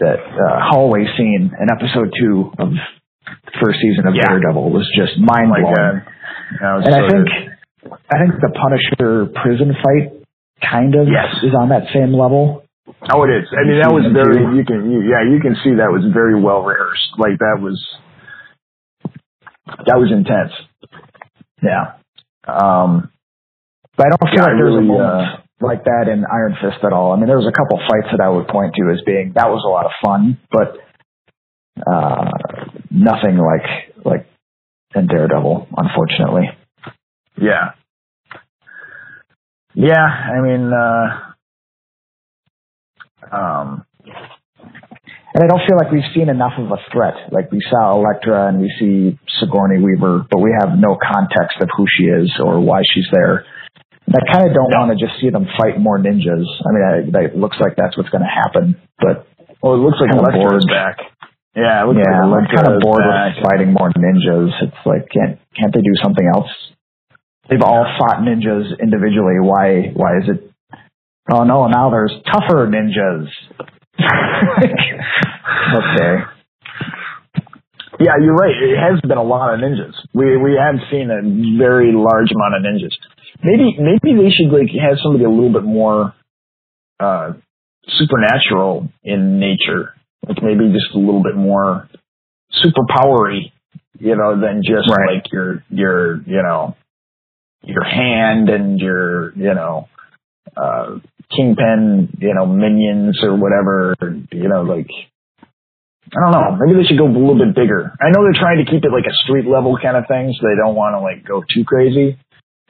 [0.00, 4.24] that uh, hallway scene in episode two of the first season of Yeah.
[4.32, 5.76] Daredevil was just mind Oh blowing.
[5.76, 6.80] God.
[6.80, 7.92] Was And so I think good.
[8.08, 10.24] I think the Punisher prison fight
[10.64, 11.36] kind of Yes.
[11.44, 12.64] is on that same level.
[13.12, 13.46] Oh, it is.
[13.52, 14.40] I mean, that was very.
[14.56, 17.12] You can, you, yeah, you can see that was very well rehearsed.
[17.20, 17.76] Like that was,
[19.86, 20.52] that was intense.
[21.62, 21.94] Yeah.
[22.46, 23.10] Um,
[23.96, 26.82] But I don't feel Yeah, like there's really, a moment like that in Iron Fist
[26.84, 27.12] at all.
[27.12, 29.48] I mean, there was a couple fights that I would point to as being that
[29.50, 30.78] was a lot of fun, but
[31.86, 32.30] uh,
[32.90, 34.26] nothing like like
[34.94, 36.48] in Daredevil, unfortunately.
[37.36, 37.72] yeah,
[39.74, 40.04] yeah.
[40.04, 41.32] I mean, uh,
[43.36, 43.86] um,
[45.32, 47.30] And I don't feel like we've seen enough of a threat.
[47.30, 51.68] Like we saw Elektra and we see Sigourney Weaver, but we have no context of
[51.76, 53.46] who she is or why she's there.
[54.10, 56.50] And I kind of don't want to just see them fight more ninjas.
[56.66, 59.30] I mean, I, it looks like that's what's going to happen, but
[59.62, 60.72] well, it looks like Elektra's bored.
[60.72, 60.98] back.
[61.54, 63.38] Yeah, it looks yeah, like I'm kind of bored back.
[63.38, 64.50] with fighting more ninjas.
[64.66, 66.50] It's like can't can't they do something else?
[67.48, 69.38] They've all fought ninjas individually.
[69.42, 70.50] Why why is it?
[71.30, 71.66] Oh no!
[71.66, 73.30] Now there's tougher ninjas.
[75.74, 76.24] Okay.
[78.00, 78.54] Yeah, you're right.
[78.62, 79.92] It has been a lot of ninjas.
[80.14, 81.20] We we have seen a
[81.58, 82.94] very large amount of ninjas.
[83.44, 86.14] Maybe maybe they should like have somebody a little bit more
[86.98, 87.32] uh
[87.88, 89.94] supernatural in nature.
[90.26, 91.88] Like maybe just a little bit more
[92.64, 93.52] superpowery,
[93.98, 95.16] you know, than just Right.
[95.16, 96.76] like your your you know
[97.62, 99.88] your hand and your you know
[100.56, 100.98] uh
[101.34, 103.94] kingpin, you know, minions or whatever,
[104.32, 104.90] you know, like
[106.10, 106.58] I don't know.
[106.58, 107.94] Maybe they should go a little bit bigger.
[108.02, 110.42] I know they're trying to keep it like a street level kind of thing, so
[110.42, 112.18] they don't want to like go too crazy.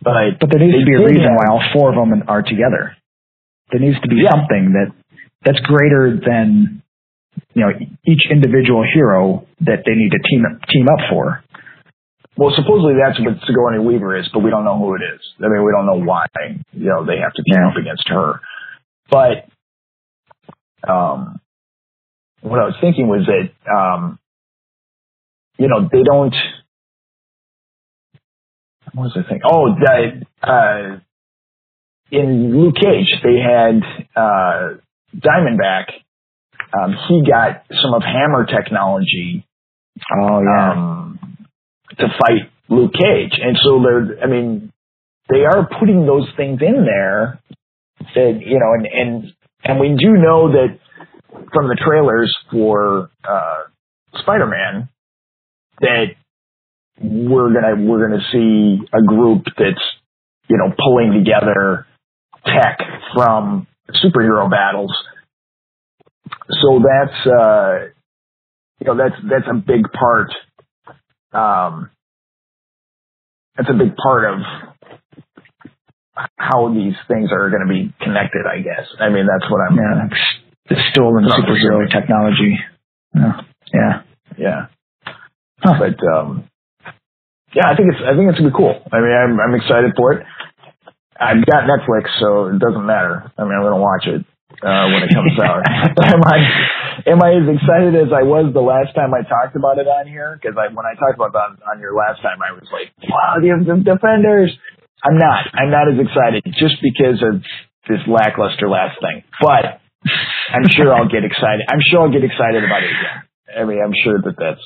[0.02, 2.96] But But there needs to be a reason why all four of them are together.
[3.72, 4.30] There needs to be Yeah.
[4.32, 4.92] something that
[5.44, 6.82] that's greater than
[7.54, 7.70] you know
[8.04, 11.42] each individual hero that they need to team team up for.
[12.40, 15.20] Well, supposedly that's what Sigourney Weaver is, but we don't know who it is.
[15.44, 16.24] I mean, we don't know why.
[16.72, 17.68] You know, they have to team Yeah.
[17.68, 18.40] up against her.
[19.10, 19.44] But
[20.90, 21.38] um,
[22.40, 24.18] what I was thinking was that um,
[25.58, 26.34] you know they don't.
[28.94, 29.42] What was I thinking?
[29.44, 31.00] Oh, that uh,
[32.10, 33.82] in Luke Cage they had
[34.16, 34.78] uh,
[35.14, 35.92] Diamondback.
[36.72, 39.44] Um, he got some of Hammer technology
[40.22, 41.09] Oh um,
[41.98, 43.38] to fight Luke Cage.
[43.42, 44.72] And so they're, I mean,
[45.28, 47.40] they are putting those things in there
[48.14, 49.32] that, you know, and, and,
[49.64, 50.78] and we do know that
[51.52, 53.62] from the trailers for, uh,
[54.22, 54.88] Spider-Man
[55.80, 56.06] that
[57.00, 59.82] we're gonna, we're gonna see a group that's,
[60.48, 61.86] you know, pulling together
[62.44, 62.78] tech
[63.14, 63.66] from
[64.02, 64.92] superhero battles.
[66.62, 67.72] So that's uh,
[68.80, 70.30] you know that's that's a big part.
[71.32, 71.90] Um,
[73.56, 74.40] that's a big part of
[76.36, 78.46] how these things are going to be connected.
[78.46, 78.86] I guess.
[79.00, 79.76] I mean, that's what I'm.
[79.76, 80.20] Yeah, it's
[80.68, 81.92] the stolen superhero necessarily.
[81.92, 82.58] technology.
[83.14, 83.40] Yeah.
[83.74, 84.02] Yeah.
[84.38, 84.66] Yeah.
[85.62, 85.74] Huh.
[85.78, 86.48] But um,
[87.54, 88.80] yeah, I think it's I think it's gonna be cool.
[88.92, 90.26] I mean, I'm I'm excited for it.
[91.18, 93.30] I've got Netflix, so it doesn't matter.
[93.38, 94.24] I mean, I'm gonna watch it
[94.62, 95.62] uh, when it comes out.
[95.68, 99.86] I am I as excited as I was the last time I talked about it
[99.86, 100.38] on here?
[100.38, 103.40] Because I when I talked about it on, your last time, I was like, wow,
[103.40, 104.52] the, the Defenders.
[105.00, 105.48] I'm not.
[105.56, 107.40] I'm not as excited just because of
[107.88, 109.24] this lackluster last thing.
[109.40, 109.80] But
[110.52, 111.64] I'm sure I'll get excited.
[111.72, 113.18] I'm sure I'll get excited about it again.
[113.56, 114.64] I mean, I'm sure that that's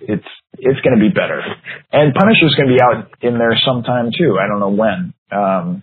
[0.00, 1.40] it's it's going to be better.
[1.92, 4.36] And Punisher's going to be out in there sometime too.
[4.38, 5.14] I don't know when.
[5.32, 5.82] Um,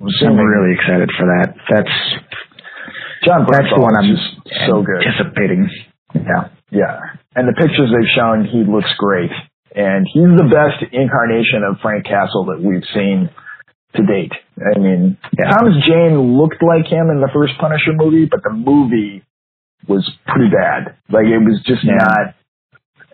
[0.00, 1.54] I'm really excited for that.
[1.68, 1.96] That's
[3.24, 4.16] John that's the one I'm
[4.68, 5.00] so good.
[5.06, 5.70] anticipating.
[6.14, 6.48] Yeah.
[6.70, 6.98] Yeah,
[7.36, 9.30] and the pictures they've shown, he looks great,
[9.74, 13.30] and he's the best incarnation of Frank Castle that we've seen
[13.94, 14.32] to date.
[14.58, 15.50] I mean, Yeah.
[15.54, 19.22] Thomas Jane looked like him in the first Punisher movie, but the movie
[19.86, 20.96] was pretty bad.
[21.08, 21.94] Like it was just Yeah.
[22.02, 22.34] not.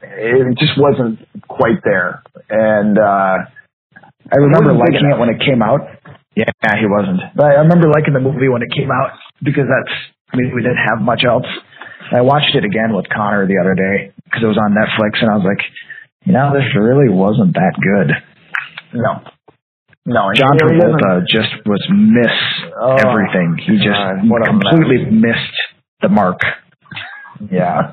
[0.02, 3.36] It just wasn't quite there, and uh
[4.32, 5.80] I remember liking it when it came out.
[6.34, 6.48] Yeah,
[6.80, 7.20] he wasn't.
[7.36, 9.12] But I remember liking the movie when it came out
[9.42, 9.92] because that's
[10.32, 11.46] I mean we didn't have much else.
[12.12, 15.30] I watched it again with Connor the other day because it was on Netflix, and
[15.30, 15.62] I was like,
[16.24, 18.08] you know, this really wasn't that good.
[18.94, 19.22] no,
[20.06, 20.30] no.
[20.34, 22.36] John you know, he doesn't- Travolta just was miss
[22.80, 23.56] Oh, everything.
[23.64, 25.56] He just God, what a completely missed
[26.02, 26.40] the mark.
[27.50, 27.92] Yeah.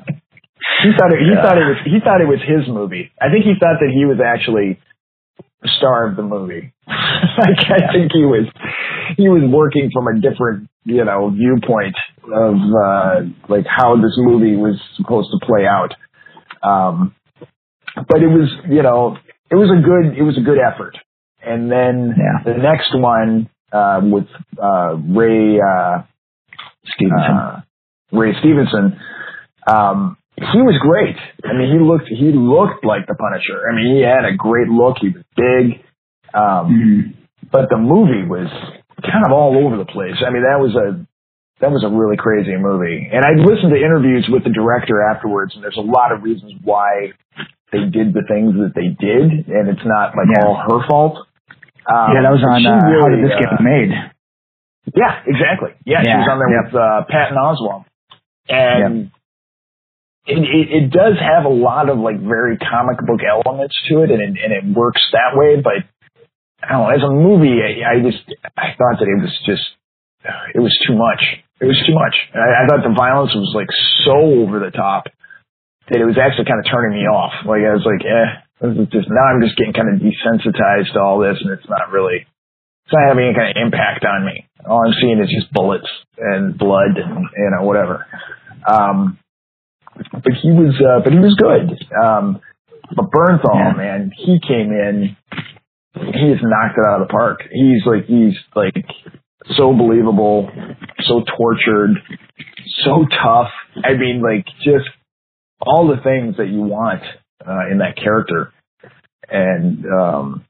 [0.82, 1.42] He thought it, he Yeah.
[1.42, 3.10] thought it was he thought it was his movie.
[3.20, 4.78] I think he thought that he was actually
[5.62, 6.72] the star of the movie.
[6.86, 8.46] like I think he was
[9.16, 13.14] he was working from a different, you know, viewpoint of uh
[13.48, 15.94] like how this movie was supposed to play out.
[16.62, 17.14] Um
[18.08, 19.16] but it was, you know,
[19.50, 20.96] it was a good it was a good effort.
[21.42, 22.52] And then Yeah.
[22.52, 24.26] the next one uh with
[24.62, 26.02] uh Ray uh
[26.84, 27.34] Stevenson.
[27.36, 27.60] uh,
[28.12, 28.98] Ray Stevenson,
[29.66, 31.16] um, he was great.
[31.44, 33.60] I mean, he looked he looked like the Punisher.
[33.70, 34.96] I mean, he had a great look.
[35.00, 35.84] He was big,
[36.34, 37.50] um, Mhm.
[37.52, 38.48] but the movie was
[39.02, 40.16] kind of all over the place.
[40.24, 41.06] I mean, that was a
[41.60, 43.04] that was a really crazy movie.
[43.12, 46.54] And I listened to interviews with the director afterwards, and there's a lot of reasons
[46.64, 47.12] why
[47.72, 50.46] they did the things that they did, and it's not like Yeah.
[50.48, 51.16] all her fault.
[51.84, 53.92] Um, yeah, that was on uh, How Did This uh, Get Made?
[54.96, 55.70] yeah, exactly.
[55.84, 56.64] Yeah, she was on there yep.
[56.72, 57.84] with uh, Patton Oswalt,
[58.48, 59.10] and
[60.26, 64.10] it, it it does have a lot of like very comic book elements to it,
[64.10, 65.60] and it, and it works that way.
[65.60, 65.84] But
[66.68, 68.20] know, as a movie, I, I just
[68.56, 69.64] I thought that it was just
[70.54, 71.22] it was too much.
[71.60, 72.14] It was too much.
[72.34, 73.68] I, I thought the violence was like
[74.04, 75.06] so over the top
[75.88, 77.32] that it was actually kind of turning me off.
[77.46, 78.28] Like I was like, eh,
[78.60, 81.68] this is just now I'm just getting kind of desensitized to all this, and it's
[81.68, 82.26] not really
[82.86, 84.44] it's not having any kind of impact on me.
[84.66, 88.06] All I'm seeing is just bullets and blood and you know whatever.
[88.66, 89.18] Um,
[90.12, 91.76] but he was, uh, but he was good.
[91.96, 92.40] Um,
[92.94, 93.72] but Bernthal, Yeah.
[93.76, 95.16] man, he came in.
[95.94, 97.40] He just knocked it out of the park.
[97.50, 98.74] He's like, he's like
[99.56, 100.48] so believable,
[101.00, 101.96] so tortured,
[102.84, 103.48] so tough.
[103.82, 104.88] I mean, like just
[105.60, 107.02] all the things that you want
[107.46, 108.52] uh, in that character.
[109.28, 110.44] And um,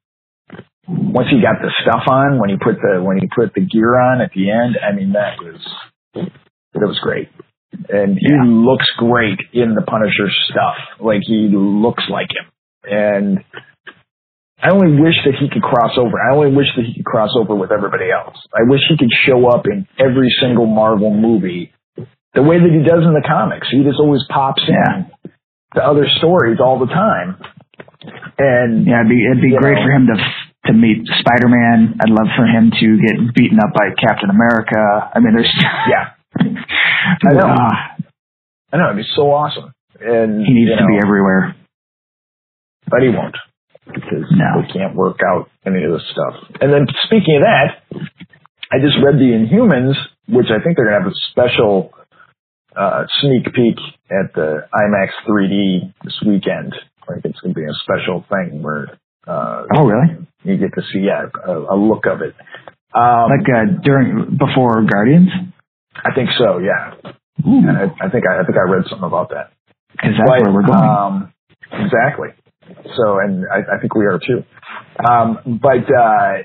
[0.88, 3.98] once he got the stuff on, when he put the when he put the gear
[3.98, 5.60] on at the end, I mean that was
[6.14, 7.28] that was great.
[7.88, 8.44] And he Yeah.
[8.44, 10.76] looks great in the Punisher stuff.
[11.00, 12.50] Like he looks like him.
[12.84, 13.44] And
[14.62, 16.20] I only wish that he could cross over.
[16.20, 18.36] I only wish that he could cross over with everybody else.
[18.52, 21.72] I wish he could show up in every single Marvel movie
[22.34, 23.66] the way that he does in the comics.
[23.72, 25.10] He just always pops in
[25.74, 27.40] to other stories all the time.
[28.38, 29.84] And Yeah, it'd be it'd be great know.
[29.84, 30.16] for him to
[30.68, 31.96] to meet Spider Man.
[32.04, 34.76] I'd love for him to get beaten up by Captain America.
[35.14, 35.52] I mean, there's
[35.88, 37.48] yeah, I know.
[37.48, 37.96] Ah,
[38.72, 39.72] I know it'd be so awesome.
[40.00, 41.56] And he needs you to be everywhere.
[42.88, 43.36] but he won't
[43.86, 44.62] because No.
[44.62, 46.34] they can't work out any of this stuff.
[46.60, 47.82] And then speaking of that,
[48.72, 49.94] I just read the Inhumans,
[50.28, 51.92] which I think they're gonna have a special
[52.76, 53.76] uh, sneak peek
[54.10, 56.74] at the IMAX 3D this weekend.
[57.08, 58.86] Like it's gonna be a special thing where
[59.26, 60.26] uh, Oh, really?
[60.44, 62.34] you get to see yeah, a, a look of it.
[62.94, 65.28] Um, Like uh, during before Guardians?
[65.96, 66.94] I think so, yeah.
[67.44, 69.50] I, I think I, I think I read something about that.
[70.02, 70.78] that's But, where we're going.
[70.78, 71.32] Um,
[71.72, 72.28] exactly.
[72.96, 74.44] So, and I, I think we are too.
[75.02, 76.44] Um, but uh,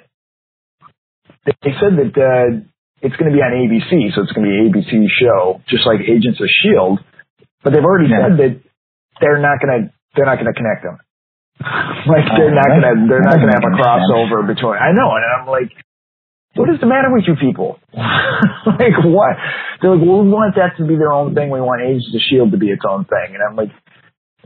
[1.46, 2.62] they, said that uh,
[3.02, 5.86] it's going to be on ABC, so it's going to be an ABC show, just
[5.86, 7.00] like Agents of Shield.
[7.64, 8.62] But they've already said that
[9.22, 10.98] they're not going to they're not going to connect them.
[12.10, 14.10] like they're Oh, not going to they're not going to have a doesn't sense.
[14.12, 14.78] crossover between.
[14.78, 15.72] I know, and I'm like,
[16.56, 17.80] what is the matter with you people?
[17.94, 19.36] like what?
[19.82, 21.50] They're like, well, we want that to be their own thing.
[21.50, 23.72] We want Agents of Shield to be its own thing, and I'm like,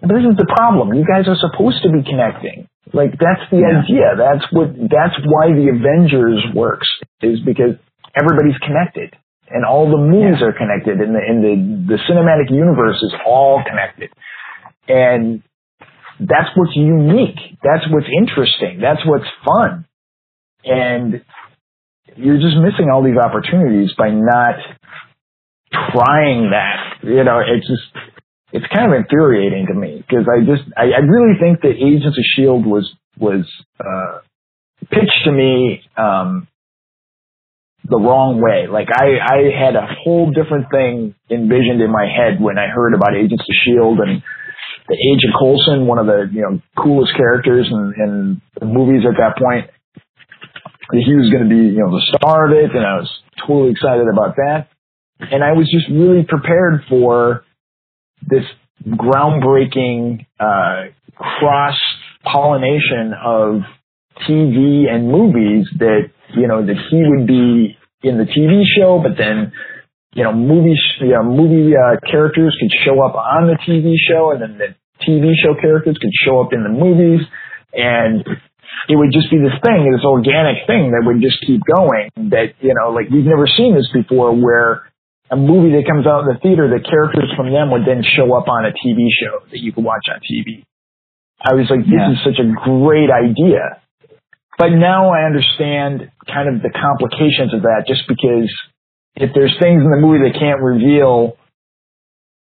[0.01, 0.93] this is the problem.
[0.93, 2.67] You guys are supposed to be connecting.
[2.93, 3.83] Like that's the Yeah.
[3.83, 4.07] idea.
[4.17, 4.73] That's what.
[4.75, 6.87] That's why the Avengers works
[7.21, 7.75] is because
[8.15, 9.15] everybody's connected
[9.49, 13.61] and all the movies are connected and the and the the cinematic universe is all
[13.63, 14.09] connected.
[14.87, 15.43] And
[16.19, 17.39] that's what's unique.
[17.63, 18.79] That's what's interesting.
[18.81, 19.85] That's what's fun.
[20.65, 21.23] And
[22.15, 24.55] you're just missing all these opportunities by not
[25.71, 26.97] trying that.
[27.03, 28.05] You know, it's just
[28.51, 32.17] it's kind of infuriating to me because I just I, I really think that Agents
[32.17, 33.45] of Shield was was
[33.79, 34.19] uh,
[34.89, 36.47] pitched to me um,
[37.85, 38.65] the wrong way.
[38.67, 42.93] Like I I had a whole different thing envisioned in my head when I heard
[42.93, 44.23] about Agents of Shield and
[44.87, 49.17] the Agent Coulson, one of the you know coolest characters in, in the movies at
[49.17, 49.69] that point.
[50.91, 53.09] He was going to be you know the star of it, and I was
[53.45, 54.69] totally excited about that.
[55.19, 57.43] And I was just really prepared for
[58.27, 58.43] this
[58.87, 61.79] groundbreaking uh, cross
[62.23, 63.61] pollination of
[64.27, 69.17] TV and movies that you know that he would be in the TV show, but
[69.17, 69.51] then
[70.13, 74.31] you know movie you know, movie uh, characters could show up on the TV show,
[74.31, 77.25] and then the TV show characters could show up in the movies,
[77.73, 78.25] and
[78.87, 82.09] it would just be this thing, this organic thing that would just keep going.
[82.29, 84.88] That you know, like we've never seen this before, where
[85.31, 88.33] a movie that comes out in the theater, the characters from them would then show
[88.33, 90.63] up on a TV show that you could watch on TV.
[91.41, 92.11] I was like, this Yeah.
[92.11, 93.79] is such a great idea.
[94.57, 98.51] But now I understand kind of the complications of that just because
[99.15, 101.37] if there's things in the movie they can't reveal,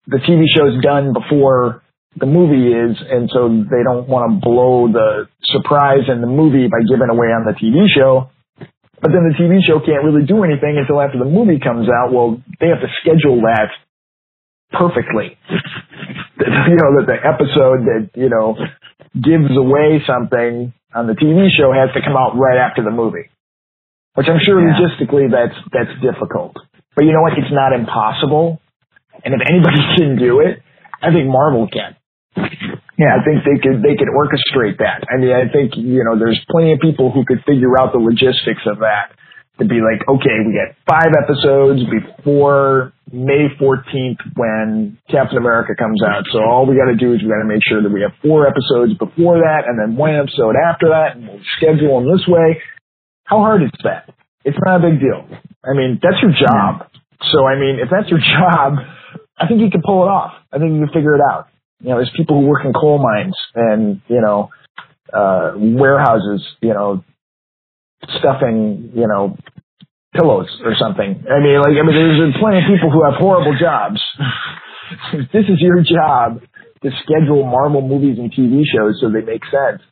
[0.06, 1.82] the TV show's done before
[2.16, 6.66] the movie is, and so they don't want to blow the surprise in the movie
[6.66, 8.30] by giving away on the TV show.
[9.00, 12.12] But then the TV show can't really do anything until after the movie comes out.
[12.12, 13.72] Well, they have to schedule that
[14.72, 15.36] perfectly.
[15.50, 18.56] you know, that the episode that, you know,
[19.16, 23.30] gives away something on the TV show has to come out right after the movie.
[24.14, 24.74] Which I'm sure Yeah.
[24.76, 26.56] logistically that's that's difficult.
[26.96, 27.32] But you know what?
[27.38, 28.60] It's not impossible.
[29.24, 30.60] And if anybody can do it,
[31.00, 31.96] I think Marvel can.
[33.00, 33.16] Yeah.
[33.16, 35.08] I think they could they could orchestrate that.
[35.08, 37.98] I mean, I think you know there's plenty of people who could figure out the
[37.98, 39.16] logistics of that.
[39.58, 46.00] To be like, okay, we got five episodes before May 14th when Captain America comes
[46.00, 46.24] out.
[46.32, 48.16] So all we got to do is we got to make sure that we have
[48.24, 52.24] four episodes before that, and then one episode after that, and we'll schedule them this
[52.24, 52.56] way.
[53.24, 54.08] How hard is that?
[54.48, 55.28] It's not a big deal.
[55.60, 56.88] I mean, that's your job.
[57.28, 58.80] So I mean, if that's your job,
[59.36, 60.40] I think you can pull it off.
[60.52, 62.98] I think you can figure it out you know, there's people who work in coal
[62.98, 64.50] mines and, you know,
[65.12, 67.02] uh, warehouses, you know,
[68.18, 69.36] stuffing, you know,
[70.14, 71.24] pillows or something.
[71.30, 74.00] I mean, like, I mean, there's plenty of people who have horrible jobs.
[75.12, 76.42] This is your job
[76.82, 79.82] to schedule Marvel movies and TV shows so they make sense.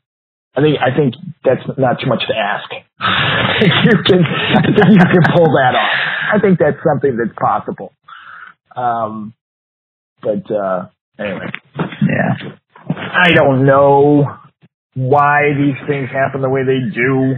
[0.57, 2.69] I think, I think that's not too much to ask.
[3.63, 6.35] you can, I think you can pull that off.
[6.35, 7.93] I think that's something that's possible.
[8.75, 9.35] Um,
[10.21, 11.47] but, uh, anyway.
[11.77, 12.53] Yeah.
[12.89, 14.25] I don't know
[14.95, 17.35] why these things happen the way they do.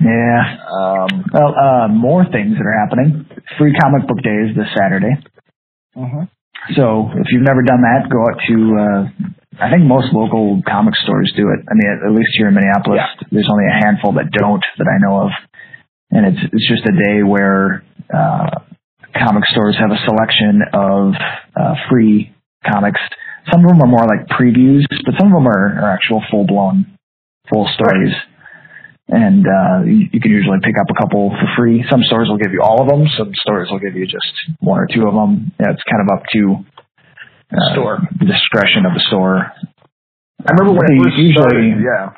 [0.00, 0.56] Yeah.
[0.68, 3.26] Um, Well, uh, more things that are happening.
[3.58, 5.16] Free Comic Book Day is this Saturday.
[5.96, 6.28] mhm.
[6.74, 10.94] So if you've never done that, go out to, uh, I think most local comic
[10.96, 11.60] stores do it.
[11.70, 14.88] I mean, at, at least here in Minneapolis, there's only a handful that don't that
[14.88, 15.30] I know of.
[16.10, 18.60] And it's, it's just a day where, uh,
[19.16, 21.14] comic stores have a selection of,
[21.56, 22.34] uh, free
[22.66, 23.00] comics.
[23.52, 26.46] Some of them are more like previews, but some of them are, are actual full
[26.46, 26.98] blown,
[27.52, 28.12] full stories.
[29.08, 31.82] And, uh, you, you can usually pick up a couple for free.
[31.90, 33.06] Some stores will give you all of them.
[33.16, 34.28] Some stores will give you just
[34.60, 35.50] one or two of them.
[35.58, 36.40] Yeah, it's kind of up to,
[37.56, 37.98] uh, Store.
[38.20, 39.48] the discretion of the store.
[40.44, 41.80] I remember when They usually- started.
[41.80, 42.12] Yeah.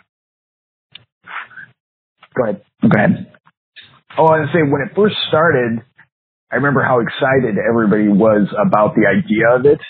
[2.35, 2.63] Go ahead.
[2.83, 3.33] Go ahead.
[4.19, 5.83] Oh, I was say when it first started,
[6.51, 9.81] I remember how excited everybody was about the idea of it.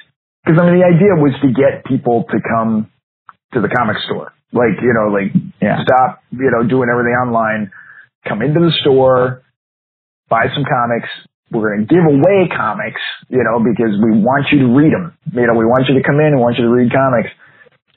[0.45, 2.89] Because I mean, the idea was to get people to come
[3.53, 5.83] to the comic store, like you know, like Yeah.
[5.85, 7.71] stop, you know, doing everything online,
[8.27, 9.43] come into the store,
[10.29, 11.09] buy some comics.
[11.51, 15.11] We're going to give away comics, you know, because we want you to read them.
[15.35, 17.27] You know, we want you to come in and want you to read comics.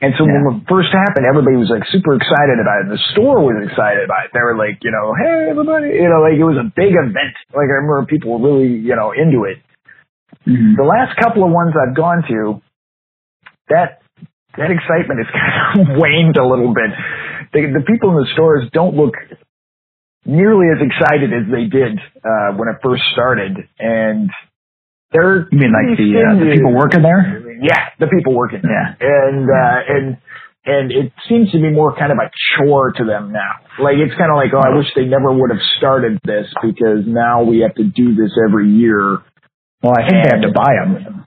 [0.01, 0.41] And so Yeah.
[0.41, 2.89] when it first happened, everybody was like super excited about it.
[2.89, 4.31] The store was excited about it.
[4.33, 7.37] They were like, you know, hey everybody, you know, like it was a big event.
[7.53, 9.61] Like I remember people were really, you know, into it.
[10.47, 10.75] Mhm.
[10.75, 12.61] The last couple of ones I've gone to,
[13.69, 14.01] that
[14.57, 16.91] that excitement has kind of waned a little bit.
[17.53, 19.13] The, the people in the stores don't look
[20.25, 24.29] nearly as excited as they did uh, when it first started, and
[25.11, 27.43] they're You mean like the, uh, the people working there?
[27.61, 28.97] yeah, the people working there.
[28.99, 29.07] Yeah.
[29.07, 30.17] And uh and
[30.65, 33.51] and it seems to be more kind of a chore to them now.
[33.83, 37.05] Like it's kind of like, oh, I wish they never would have started this because
[37.05, 39.19] now we have to do this every year.
[39.83, 41.25] Well, I think they have to buy them.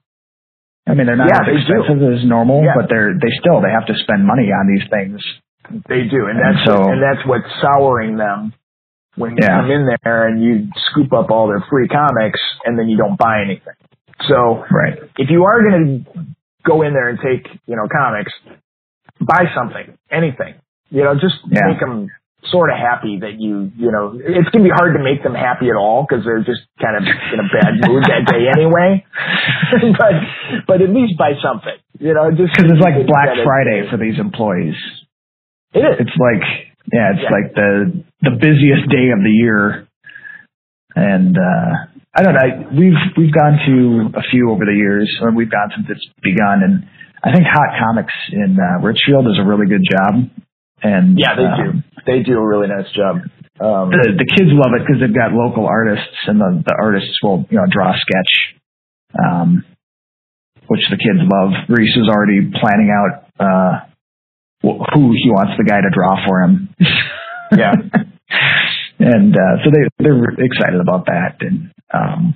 [0.89, 2.73] I mean, they're not Yeah, as expensive as normal, Yeah.
[2.75, 5.21] but they're they still they have to spend money on these things.
[5.89, 8.53] They do, and And that's so- and that's what's souring them
[9.17, 9.61] when you Yeah.
[9.61, 13.19] come in there and you scoop up all their free comics and then you don't
[13.19, 13.75] buy anything.
[14.29, 14.99] So Right.
[15.19, 16.21] if you are going to
[16.65, 18.33] go in there and take, you know, comics,
[19.21, 20.55] buy something, anything.
[20.91, 21.67] You know, just Yeah.
[21.67, 22.09] make them
[22.51, 25.35] sort of happy that you, you know, it's going to be hard to make them
[25.35, 29.05] happy at all because they're just kind of in a bad mood that day anyway.
[29.99, 30.15] but,
[30.67, 34.19] but at least buy something, you know, just Because it's like Black Friday for these
[34.19, 34.77] employees.
[35.75, 36.07] It is.
[36.07, 36.45] It's like
[36.93, 37.35] yeah, it's Yeah.
[37.35, 39.89] like the the busiest day of the year.
[40.95, 41.71] And uh
[42.17, 42.41] I don't know.
[42.41, 46.07] I, We've we've gone to a few over the years, or we've gone since it's
[46.23, 46.89] begun, and
[47.23, 50.31] I think Hot Comics in uh, Richfield does a really good job.
[50.83, 52.03] And Yeah, they um, do.
[52.07, 53.17] They do a really nice job.
[53.59, 57.17] Um, the the kids love it because they've got local artists, and the the artists
[57.23, 58.33] will you know draw a sketch,
[59.17, 59.65] um,
[60.69, 61.53] which the kids love.
[61.69, 63.73] Reese is already planning out uh,
[64.61, 66.75] wh- who he wants the guy to draw for him.
[67.57, 67.75] Yeah.
[68.99, 72.35] and uh, so they they're excited about that, and um,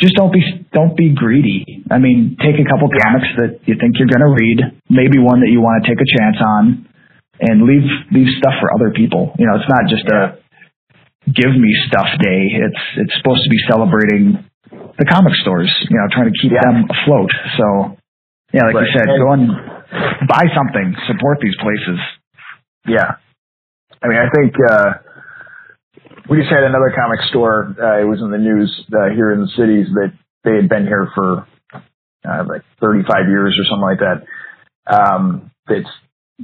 [0.00, 0.42] just don't be
[0.72, 1.84] don't be greedy.
[1.90, 5.40] I mean, take a couple comics that you think you're going to read, maybe one
[5.40, 6.88] that you want to take a chance on,
[7.40, 9.34] and leave leave stuff for other people.
[9.38, 10.38] You know, it's not just a
[11.30, 12.50] give me stuff day.
[12.52, 14.44] It's it's supposed to be celebrating
[14.98, 15.70] the comic stores.
[15.88, 16.60] You know, trying to keep Yeah.
[16.64, 17.30] them afloat.
[17.58, 17.96] So
[18.52, 18.86] yeah, like Right.
[18.86, 19.48] you said, And- go and
[20.28, 21.98] buy something, support these places.
[22.86, 23.16] Yeah.
[24.02, 24.90] I mean, I think uh,
[26.28, 27.74] we just had another comic store.
[27.80, 30.12] Uh, it was in the news uh, here in the cities that
[30.44, 31.46] they had been here for
[32.24, 34.26] uh, like 35 years or something like that.
[34.86, 35.88] Um, that's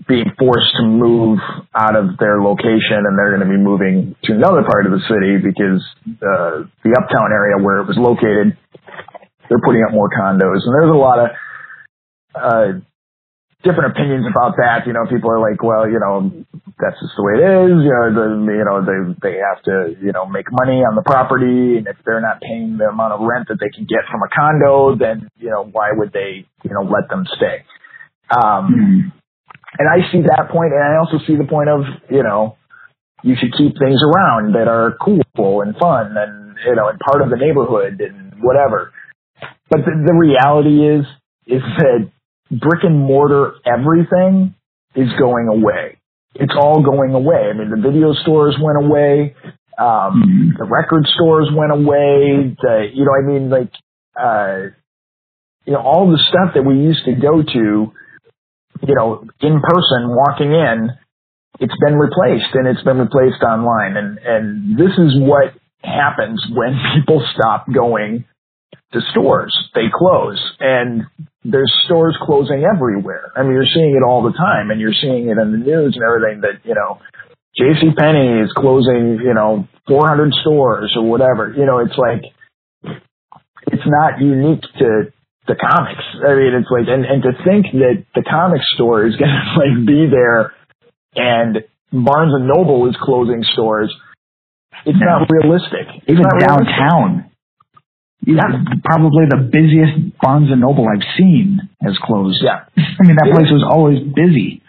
[0.07, 1.39] being forced to move
[1.75, 5.03] out of their location, and they're going to be moving to another part of the
[5.09, 5.83] city because
[6.23, 8.57] uh, the uptown area where it was located,
[9.49, 11.29] they're putting up more condos, and there's a lot of
[12.35, 12.69] uh,
[13.65, 14.87] different opinions about that.
[14.87, 16.31] You know, people are like, well, you know,
[16.79, 17.81] that's just the way it is.
[17.83, 21.03] You know, the, you know, they they have to, you know, make money on the
[21.03, 24.23] property, and if they're not paying the amount of rent that they can get from
[24.23, 27.65] a condo, then you know, why would they, you know, let them stay?
[28.31, 29.13] Um,
[29.77, 32.57] and I see that point, and I also see the point of, you know,
[33.23, 35.21] you should keep things around that are cool
[35.61, 38.93] and fun, and you know, and part of the neighborhood and whatever.
[39.71, 41.05] But the, the reality is,
[41.47, 42.11] is that
[42.51, 44.55] brick and mortar everything
[44.95, 45.99] is going away.
[46.35, 47.51] It's all going away.
[47.51, 49.35] I mean, the video stores went away.
[49.79, 52.55] Um, the record stores went away.
[52.61, 53.73] The, you know, I mean, like,
[54.19, 54.75] uh,
[55.65, 57.93] you know, all the stuff that we used to go to,
[58.87, 60.91] you know, in person, walking in,
[61.61, 63.97] it's been replaced and it's been replaced online.
[63.97, 68.25] And, and this is what happens when people stop going
[68.93, 69.57] to stores.
[69.75, 71.03] They close and
[71.45, 73.33] there's stores closing everywhere.
[73.37, 75.97] I mean, you're seeing it all the time and you're seeing it in the news
[75.97, 77.01] and everything that, you know,
[77.57, 77.91] J.C.
[77.99, 81.53] Penney is closing, you know, 400 stores or whatever.
[81.57, 82.23] You know, it's like,
[83.67, 85.13] it's not unique to
[85.49, 86.05] the comics.
[86.23, 89.45] I mean, it's like, and, and to think that the comic store is going to
[89.59, 90.53] like be there
[91.17, 93.91] and Barnes and Noble is closing stores.
[94.87, 95.19] It's Yeah.
[95.25, 95.89] not realistic.
[96.07, 96.69] Even not realistic.
[96.69, 97.31] downtown.
[98.23, 98.45] Yeah.
[98.85, 102.39] Probably the busiest Barnes and Noble I've seen has closed.
[102.45, 102.69] Yeah.
[102.77, 104.63] I mean, that place was always busy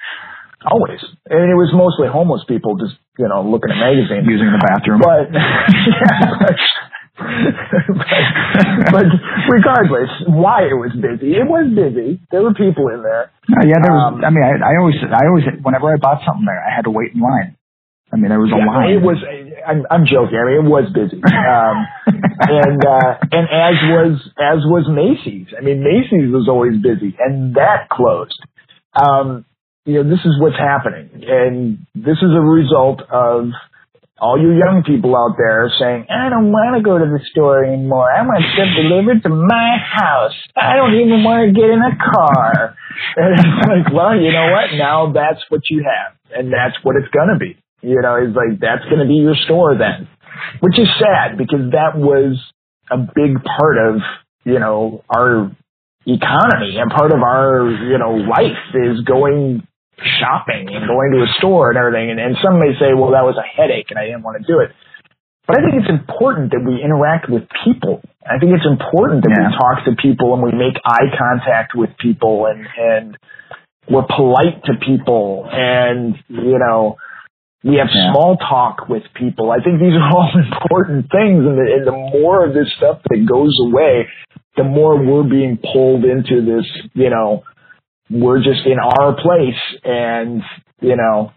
[0.60, 1.00] Always.
[1.32, 4.28] And it was mostly homeless people just, you know, looking at magazines.
[4.28, 5.00] using the bathroom.
[5.00, 6.60] But, but,
[8.92, 9.06] but
[9.50, 12.20] regardless, why it was busy, it was busy.
[12.32, 13.32] There were people in there.
[13.50, 14.14] Yeah, there was.
[14.14, 16.86] Um, I mean, I, I always, I always, whenever I bought something there, I had
[16.86, 17.56] to wait in line.
[18.12, 18.90] I mean, there was a Yeah, line.
[18.90, 19.18] it was.
[19.68, 20.34] I'm, I'm joking.
[20.40, 21.22] I mean, it was busy.
[21.22, 21.78] Um,
[22.42, 25.48] and uh, and as was as was Macy's.
[25.58, 28.40] I mean, Macy's was always busy, and that closed.
[28.96, 29.46] Um,
[29.86, 33.50] you know, this is what's happening, and this is a result of
[34.22, 37.24] all you young people out there are saying, I don't want to go to the
[37.32, 38.12] store anymore.
[38.12, 40.36] I want stuff delivered to my house.
[40.56, 42.76] I don't even want to get in a car.
[43.16, 44.76] And it's like, well, you know what?
[44.78, 46.20] Now that's what you have.
[46.36, 47.56] And that's what it's going to be.
[47.82, 50.10] You know, it's like, that's going to be your store then.
[50.60, 52.36] Which is sad because that was
[52.92, 54.02] a big part of,
[54.44, 55.56] you know, our
[56.06, 59.66] economy and part of our, you know, life is going
[60.20, 62.12] shopping and going to a store and everything.
[62.12, 64.46] And, and some may say, well, that was a headache and I didn't want to
[64.48, 64.72] do it.
[65.48, 68.02] But I think it's important that we interact with people.
[68.22, 69.50] I think it's important that Yeah.
[69.50, 73.18] we talk to people and we make eye contact with people and, and
[73.90, 76.98] we're polite to people and, you know,
[77.64, 78.14] we have Yeah.
[78.14, 79.52] small talk with people.
[79.52, 83.02] I think these are all important things and the, and the more of this stuff
[83.10, 84.08] that goes away,
[84.56, 87.44] the more we're being pulled into this, you know,
[88.10, 90.42] we're just in our place and,
[90.82, 91.32] you know,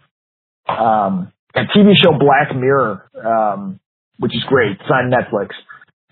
[0.68, 3.81] um, a TV show Black Mirror, um,
[4.18, 4.73] which is great.
[4.73, 5.51] It's on Netflix.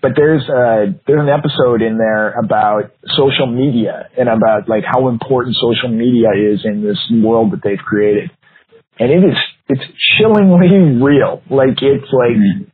[0.01, 5.09] But there's uh there's an episode in there about social media and about like how
[5.09, 8.31] important social media is in this world that they've created.
[8.99, 9.37] And it is
[9.69, 9.83] it's
[10.17, 11.43] chillingly real.
[11.51, 12.71] Like it's like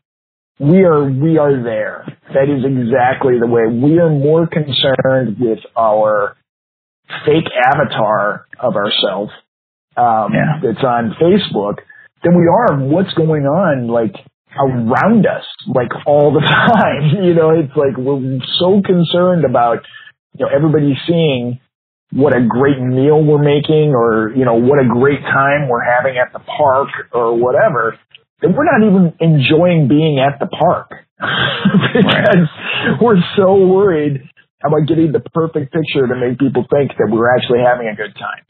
[0.59, 2.17] we are we are there.
[2.33, 6.37] That is exactly the way we are more concerned with our
[7.25, 9.31] fake avatar of ourselves
[9.95, 10.59] um, Yeah.
[10.63, 11.79] that's on Facebook
[12.23, 14.15] than we are what's going on like
[14.59, 17.23] around us like all the time.
[17.23, 19.79] You know, it's like we're so concerned about
[20.37, 21.59] you know everybody seeing
[22.13, 26.17] what a great meal we're making or you know what a great time we're having
[26.17, 27.97] at the park or whatever
[28.41, 30.91] that we're not even enjoying being at the park
[31.93, 32.47] because
[33.01, 34.21] we're so worried
[34.63, 38.15] about getting the perfect picture to make people think that we're actually having a good
[38.15, 38.43] time.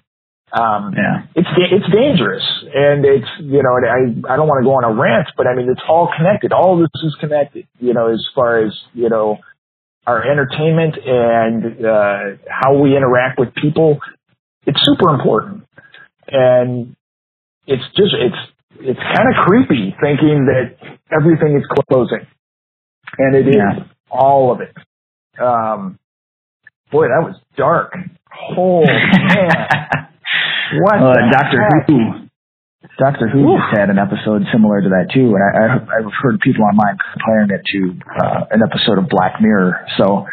[0.51, 1.23] Um, Yeah.
[1.35, 2.43] it's it's dangerous,
[2.73, 5.53] and it's you know I I don't want to go on a rant, but I
[5.55, 6.53] mean it's all connected.
[6.53, 7.67] All of this is connected.
[7.79, 9.39] You know, as far as you know,
[10.07, 13.99] our entertainment and uh, how we interact with people,
[14.65, 15.65] it's super important,
[16.29, 16.95] and
[17.67, 18.41] it's just it's
[18.79, 20.77] it's kind of creepy thinking that
[21.11, 22.25] everything is closing,
[23.17, 23.83] and it is Yeah.
[24.09, 24.71] all of it.
[25.41, 25.99] Um,
[26.91, 27.93] boy, that was dark.
[28.57, 30.07] Oh man.
[30.81, 30.95] What?
[30.95, 31.87] Uh, Doctor heck?
[31.87, 32.27] Who.
[32.99, 36.39] Doctor Who just had an episode similar to that too, and I, I, I've heard
[36.41, 39.85] people online comparing it to uh, an episode of Black Mirror.
[39.97, 40.25] So,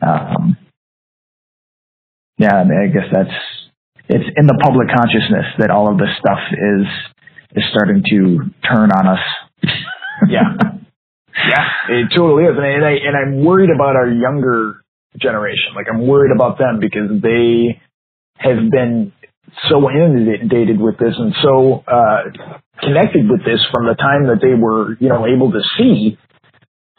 [0.00, 0.56] um,
[2.38, 3.36] yeah, I, mean, I guess that's
[4.08, 6.86] it's in the public consciousness that all of this stuff is
[7.56, 9.24] is starting to turn on us.
[10.28, 10.54] Yeah.
[11.46, 11.64] Yeah,
[12.02, 14.82] it totally is, and I, and, I, and I'm worried about our younger
[15.20, 15.74] generation.
[15.74, 17.80] Like I'm worried about them because they
[18.38, 19.12] have been
[19.70, 22.22] so inundated with this and so uh,
[22.82, 26.18] connected with this from the time that they were, you know, able to see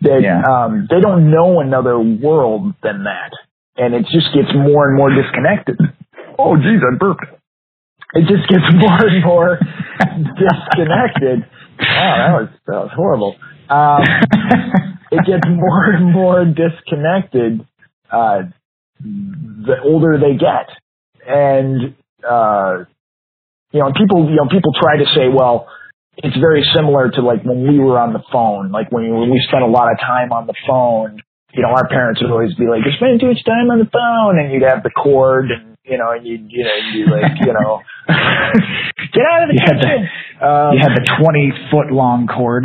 [0.02, 0.42] that Yeah.
[0.48, 3.32] um, they don't know another world than that,
[3.78, 5.78] and it just gets more and more disconnected.
[6.38, 7.26] Oh, geez, I burped.
[8.16, 9.60] It just gets more and more
[10.00, 11.46] disconnected.
[11.80, 13.36] Wow, that was that was horrible.
[13.70, 14.02] Um,
[15.12, 17.66] it gets more and more disconnected
[18.12, 18.50] uh,
[19.02, 20.70] the older they get,
[21.28, 21.96] and
[22.28, 22.86] uh,
[23.72, 25.68] you know, people you know people try to say, well,
[26.18, 29.42] it's very similar to like when we were on the phone, like when, when we
[29.48, 31.22] spent a lot of time on the phone.
[31.54, 33.90] You know, our parents would always be like, "You're spending too much time on the
[33.90, 37.12] phone," and you'd have the cord, and you know, and you'd you know, you'd be
[37.12, 40.10] like, you know, get out of the You had the- kitchen.
[40.40, 42.64] Um, you had the twenty foot long cord.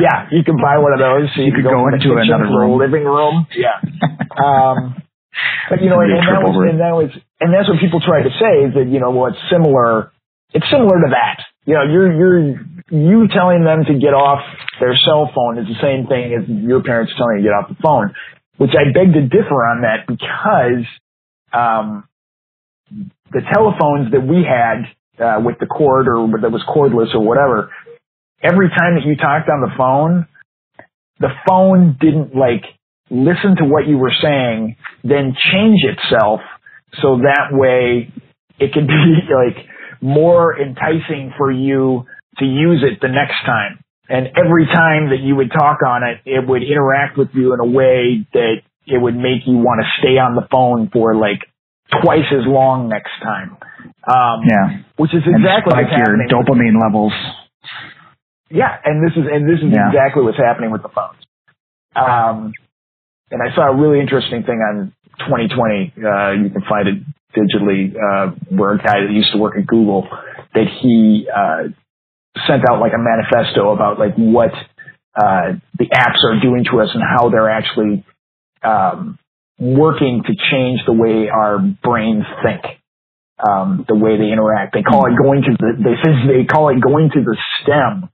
[0.00, 1.28] yeah, you can buy one of those.
[1.36, 2.78] So You could go the into kitchen another room.
[2.78, 3.46] living room.
[3.52, 3.76] Yeah.
[4.40, 4.96] Um,
[5.68, 8.22] but you know, and, and that was, and that was, and that's what people try
[8.22, 10.12] to say is that you know, well, it's similar.
[10.54, 11.44] It's similar to that.
[11.66, 12.38] You know, you're you're
[12.88, 14.40] you telling them to get off
[14.80, 17.68] their cell phone is the same thing as your parents telling you to get off
[17.68, 18.14] the phone.
[18.56, 20.86] Which I beg to differ on that because
[21.52, 22.04] um,
[22.90, 24.86] the telephones that we had
[25.18, 27.70] uh, with the cord or that was cordless or whatever,
[28.42, 30.26] every time that you talked on the phone,
[31.18, 32.64] the phone didn't like
[33.10, 36.40] listen to what you were saying, then change itself
[37.02, 38.12] so that way
[38.58, 39.66] it could be like
[40.00, 42.04] more enticing for you
[42.38, 43.80] to use it the next time.
[44.08, 47.60] And every time that you would talk on it, it would interact with you in
[47.60, 48.56] a way that
[48.86, 51.40] it would make you want to stay on the phone for like
[52.02, 53.56] twice as long next time.
[54.06, 56.28] Um, Yeah, which is and exactly spike what's your happening.
[56.28, 57.12] dopamine levels.
[58.50, 59.88] yeah, and this is and this is Yeah.
[59.88, 61.20] exactly what's happening with the phones.
[61.96, 62.52] Um,
[63.30, 65.92] and I saw a really interesting thing on 2020.
[65.96, 66.98] Uh, you can find it
[67.34, 67.94] digitally.
[67.96, 70.08] Uh, where a guy that used to work at Google
[70.54, 71.64] that he uh,
[72.46, 74.52] sent out like a manifesto about like what
[75.16, 78.04] uh, the apps are doing to us and how they're actually
[78.62, 79.18] um,
[79.58, 82.62] working to change the way our brains think,
[83.38, 84.74] um, the way they interact.
[84.74, 88.10] They call it going to the they say they call it going to the stem,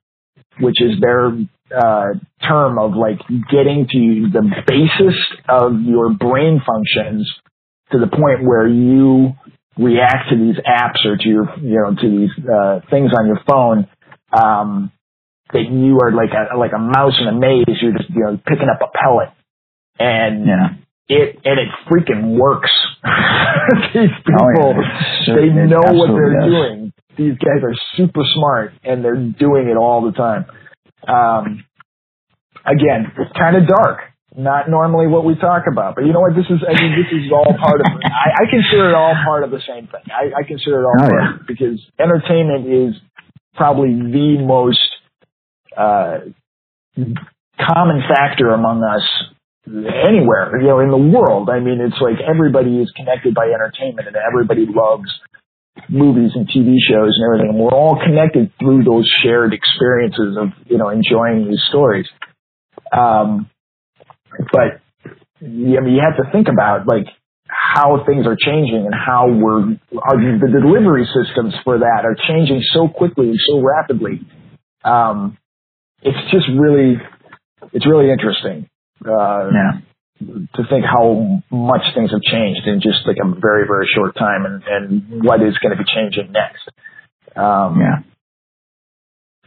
[0.61, 1.32] which is their
[1.76, 2.14] uh,
[2.47, 3.20] term of like
[3.51, 5.16] getting to the basis
[5.49, 7.30] of your brain functions
[7.93, 9.32] to the point where you
[9.78, 13.41] react to these apps or to your you know to these uh, things on your
[13.49, 13.88] phone
[14.32, 14.93] um,
[15.53, 17.64] that you are like a like a mouse in a maze.
[17.80, 19.30] You're just you know picking up a pellet,
[19.99, 20.68] and Yeah.
[21.11, 22.70] It and it freaking works.
[23.94, 25.34] These Oh, people, yeah.
[25.34, 26.48] It they know what they're does.
[26.50, 26.92] doing.
[27.18, 30.46] These guys are super smart, and they're doing it all the time.
[31.06, 31.64] Um,
[32.64, 33.98] again, it's kind of dark.
[34.36, 36.36] Not normally what we talk about, but you know what?
[36.36, 37.86] This is I mean, this is all part of.
[37.90, 40.06] I, I consider it all part of the same thing.
[40.06, 41.34] I, I consider it all Oh, part yeah.
[41.34, 42.94] of it because entertainment is
[43.56, 44.78] probably the most
[45.76, 46.20] uh,
[47.58, 49.02] common factor among us
[49.70, 51.48] anywhere, you know, in the world.
[51.50, 55.08] I mean, it's like everybody is connected by entertainment and everybody loves
[55.88, 57.50] movies and TV shows and everything.
[57.54, 62.06] And we're all connected through those shared experiences of, you know, enjoying these stories.
[62.92, 63.48] Um,
[64.52, 64.82] but
[65.40, 67.06] I mean, you have to think about like
[67.46, 72.62] how things are changing and how we're, are the delivery systems for that are changing
[72.72, 74.20] so quickly and so rapidly.
[74.84, 75.36] Um,
[76.02, 76.96] it's just really,
[77.72, 78.69] it's really interesting.
[79.05, 79.80] Uh, Yeah.
[80.55, 84.44] to think how much things have changed in just like a very, very short time
[84.44, 86.68] and, and what is going to be changing next.
[87.36, 88.01] Um, Yeah.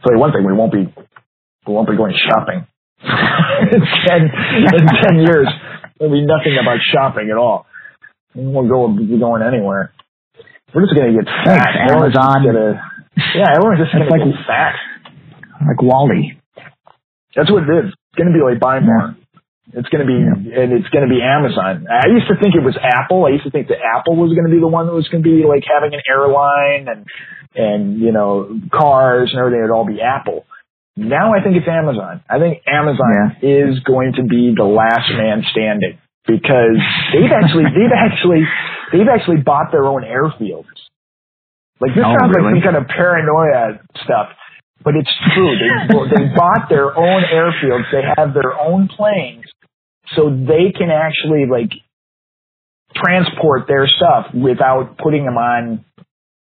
[0.04, 0.92] so one thing, we won't be,
[1.66, 2.66] we won't be going shopping.
[3.04, 5.48] in, 10, in 10 years,
[5.98, 7.66] there'll be nothing about shopping at all.
[8.34, 9.92] We won't go, be going anywhere.
[10.74, 11.70] We're just going to get fat.
[11.74, 12.44] Thanks, Amazon.
[12.44, 12.82] gonna-
[13.36, 14.74] yeah, everyone's just going to like- get fat.
[15.64, 16.40] Like WALL-E.
[17.36, 17.92] That's what it is.
[17.94, 19.16] It's going to be like buy more.
[19.72, 20.20] It's going to be,
[20.52, 21.86] and it's going to be Amazon.
[21.88, 23.24] I used to think it was Apple.
[23.24, 25.24] I used to think that Apple was going to be the one that was going
[25.24, 27.06] to be like having an airline and,
[27.56, 30.44] and, you know, cars and everything It'd all be Apple.
[30.96, 32.20] Now I think it's Amazon.
[32.28, 35.98] I think Amazon is going to be the last man standing
[36.28, 36.78] because
[37.16, 38.44] they've actually, they've actually,
[38.92, 40.70] they've actually bought their own airfields.
[41.80, 44.28] Like this Oh, sounds like some kind of paranoia stuff,
[44.84, 45.50] but it's true.
[45.58, 47.90] They they bought their own airfields.
[47.90, 49.44] They have their own planes,
[50.16, 51.72] so they can actually like
[52.94, 55.84] transport their stuff without putting them on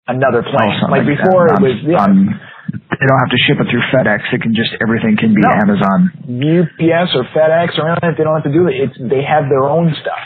[0.07, 0.75] another plane.
[0.83, 2.39] Oh, like before, it was yeah, on-
[2.71, 4.31] they don't have to ship it through FedEx.
[4.31, 5.51] It can just everything can be No.
[5.51, 5.99] Amazon.
[6.27, 8.15] UPS or FedEx or anything.
[8.19, 8.75] They don't have to do it.
[8.79, 10.21] It's they have their own stuff,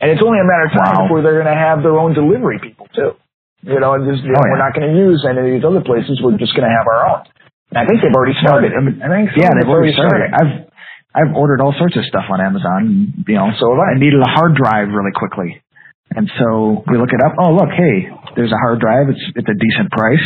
[0.00, 1.02] and it's only a matter of time Wow.
[1.06, 3.14] before they're going to have their own delivery people too.
[3.62, 4.52] You know, and just you oh, know, Oh, yeah.
[4.58, 6.18] we're not going to use any of these other places.
[6.18, 7.22] We're just going to have our own.
[7.70, 8.74] And I think they've already started.
[8.74, 10.34] I mean, I think Yeah, they've have already started.
[10.34, 10.66] I've
[11.14, 13.24] I've ordered all sorts of stuff on Amazon.
[13.28, 13.96] You know, So have I.
[13.96, 15.62] I needed a hard drive really quickly,
[16.14, 17.34] and so we look it up.
[17.38, 19.08] Oh, look, hey, there's a hard drive.
[19.10, 20.24] It's it's a decent price.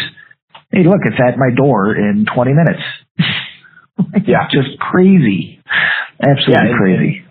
[0.70, 2.82] Hey, look, it's at my door in 20 minutes.
[4.26, 4.47] Yeah.
[4.53, 5.62] just crazy,
[6.20, 7.24] absolutely Yeah, crazy.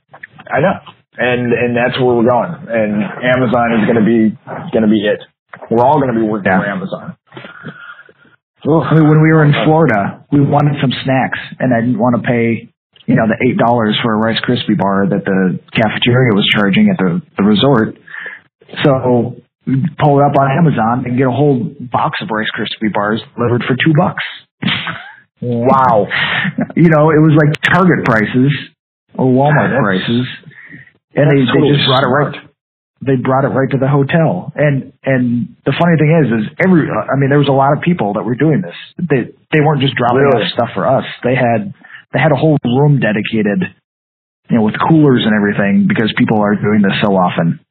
[0.49, 0.74] I know,
[1.18, 2.51] and and that's where we're going.
[2.68, 4.20] And Amazon is going to be
[4.74, 5.22] going to be it.
[5.70, 6.60] We're all going to be working Yeah.
[6.62, 7.18] for Amazon.
[8.66, 12.28] Mean, when we were in Florida, we wanted some snacks, and I didn't want to
[12.28, 12.74] pay,
[13.06, 16.89] you know, the eight dollars for a Rice Krispie bar that the cafeteria was charging
[16.89, 17.97] at the the resort.
[18.84, 19.38] So
[19.99, 23.64] pull it up on Amazon and get a whole box of Rice Krispie bars delivered
[23.68, 24.24] for two bucks.
[25.41, 26.08] Wow.
[26.76, 28.51] You know, it was like Target prices
[29.14, 30.26] or Walmart That's- prices,
[31.16, 32.36] and they, they just brought it right
[33.06, 34.51] they brought it right to the hotel.
[34.56, 37.84] And and the funny thing is, is every I mean, there was a lot of
[37.84, 38.74] people that were doing this.
[38.97, 40.43] They they weren't just dropping Really?
[40.47, 41.06] off stuff for us.
[41.24, 41.74] They had
[42.16, 43.76] they had a whole room dedicated,
[44.49, 47.59] you know, with coolers and everything because people are doing this so often.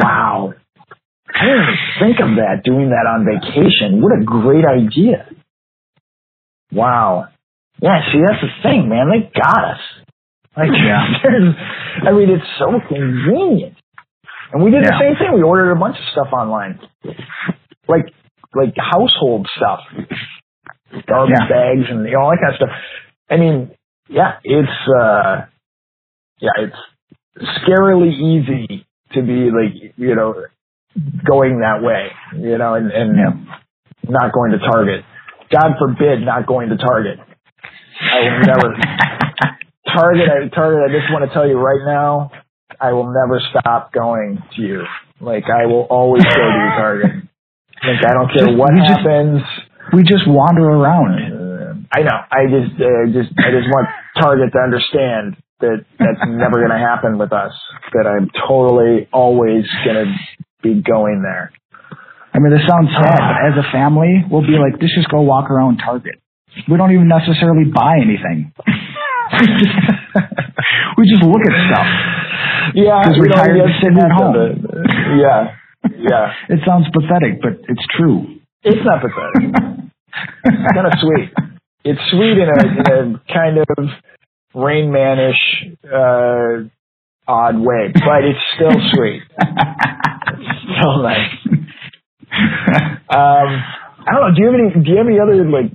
[0.00, 0.54] Wow.
[1.28, 4.00] I didn't even think of that, doing that on vacation.
[4.00, 5.28] What a great idea.
[6.72, 7.28] Wow.
[7.82, 9.08] Yeah, see, that's the thing, man.
[9.10, 9.80] They got us.
[10.56, 11.04] Like, Yeah.
[11.22, 11.54] there's-
[12.06, 13.76] I mean, it's so convenient.
[14.52, 15.34] And we did the same thing.
[15.34, 16.80] We ordered a bunch of stuff online.
[17.86, 18.06] Like,
[18.54, 19.80] like household stuff.
[21.06, 21.48] Garbage Yeah.
[21.48, 22.74] bags and you know, all that kind of stuff.
[23.30, 23.70] I mean,
[24.08, 25.42] yeah, it's, uh,
[26.40, 26.76] yeah, it's
[27.64, 30.34] scarily easy to be like, you know,
[31.24, 33.54] going that way, you know, and, and Yeah.
[34.08, 35.04] not going to Target.
[35.50, 37.18] God forbid not going to Target.
[38.00, 38.74] I will never,
[39.94, 42.30] Target, I, Target, I just want to tell you right now,
[42.80, 44.82] I will never stop going to you.
[45.20, 47.10] Like, I will always go to Target.
[47.82, 49.40] Like, I don't care what we just- happens.
[49.94, 51.16] We just wander around.
[51.92, 52.18] Uh, I know.
[52.30, 53.88] I just, uh, just, I just want
[54.20, 57.52] Target to understand that that's never going to happen with us.
[57.92, 60.12] That I'm totally always going to
[60.62, 61.52] be going there.
[62.32, 65.20] I mean, this sounds sad, but as a family, we'll be like, let's just go
[65.22, 66.14] walk around Target.
[66.70, 68.52] We don't even necessarily buy anything.
[70.96, 71.86] we just look at stuff.
[72.74, 74.34] Yeah, 'Cause we're tired of sitting at home.
[74.36, 74.58] it.
[75.18, 75.54] Yeah,
[75.98, 76.32] yeah.
[76.48, 78.38] It sounds pathetic, but it's true.
[78.62, 79.54] It's not pathetic.
[80.44, 81.30] It's kind of sweet.
[81.84, 83.88] It's sweet in a, in a kind of
[84.54, 85.40] Rain Manish,
[85.84, 86.68] uh,
[87.26, 89.22] odd way, but it's still sweet.
[89.38, 91.34] It's still nice.
[93.10, 93.48] Um,
[94.06, 94.34] I don't know.
[94.34, 94.84] Do you have any?
[94.84, 95.72] Do you have any other like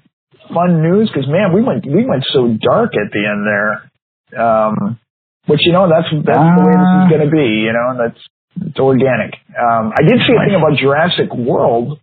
[0.54, 1.10] fun news?
[1.12, 4.42] Because man, we went we went so dark at the end there.
[4.42, 5.00] Um,
[5.48, 7.66] which you know that's that's the way this is going to be.
[7.66, 8.22] You know, and that's
[8.62, 9.36] it's organic.
[9.52, 12.00] Um, I did see a thing about Jurassic World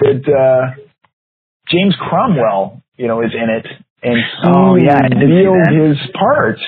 [0.00, 0.74] that uh,
[1.70, 3.66] James Cromwell, you know, is in it,
[4.02, 6.58] and he Oh, yeah, I did see revealed his part,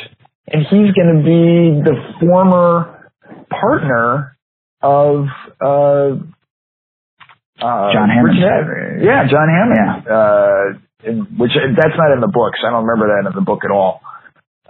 [0.48, 3.10] and he's going to be the former
[3.52, 4.36] partner
[4.80, 5.26] of.
[5.60, 6.16] Uh,
[7.60, 8.38] uh, John Hammond.
[8.40, 10.08] Richard Yeah, John Hammond.
[10.08, 10.64] Uh,
[11.04, 12.58] in, which that's not in the books.
[12.66, 14.00] I don't remember that in the book at all.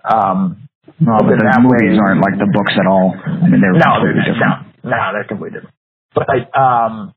[0.05, 3.15] Um, No, but the movies aren't like the books at all.
[3.17, 4.67] I mean, they're no, they're completely different.
[4.85, 5.77] no, no, they're completely different.
[6.15, 7.15] But um,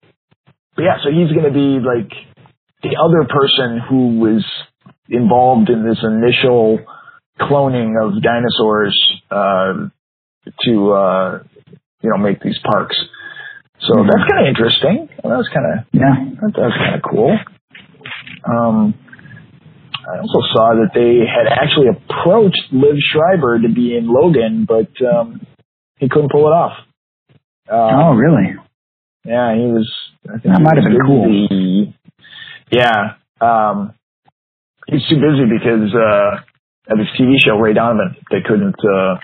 [0.76, 2.12] but yeah, so he's going to be like
[2.86, 4.46] the other person who was
[5.10, 6.80] involved in this initial
[7.40, 8.96] cloning of dinosaurs
[9.32, 9.74] uh,
[10.64, 11.40] to uh,
[12.02, 12.96] you know make these parks.
[13.80, 14.08] So Mhm.
[14.10, 15.10] that's kind of interesting.
[15.24, 16.16] Well, that was kind of Yeah.
[16.54, 17.38] that was kind of cool.
[18.46, 18.94] Um,
[20.08, 24.90] I also saw that they had actually approached Liev Schreiber to be in Logan, but
[25.02, 25.42] um,
[25.98, 26.78] he couldn't pull it off.
[27.70, 28.56] Um, Oh, really?
[29.26, 29.92] yeah, he was.
[30.30, 31.94] I think That might have been cool.
[32.72, 33.94] Yeah, um,
[34.88, 36.42] he's too busy because uh,
[36.92, 38.16] of his TV show Ray Donovan.
[38.32, 38.76] They couldn't.
[38.84, 39.16] Uh,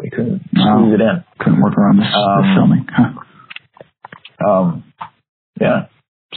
[0.00, 0.78] they couldn't Oh.
[0.82, 1.24] squeeze it in.
[1.38, 2.86] Couldn't work around this, Um, this filming.
[2.90, 4.48] Huh.
[4.50, 4.84] Um,
[5.60, 5.86] yeah.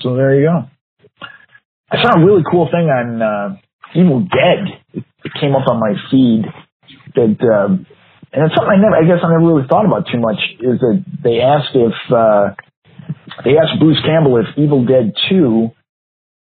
[0.01, 0.65] So there you go.
[1.91, 3.57] I saw a really cool thing on uh,
[3.95, 4.80] Evil Dead.
[4.93, 6.45] It, it came up on my feed
[7.15, 7.86] that, um,
[8.34, 10.38] and it's something I never, I guess I never really thought about too much.
[10.59, 12.49] Is that they asked if uh,
[13.45, 15.72] they asked Bruce Campbell if Evil Dead Two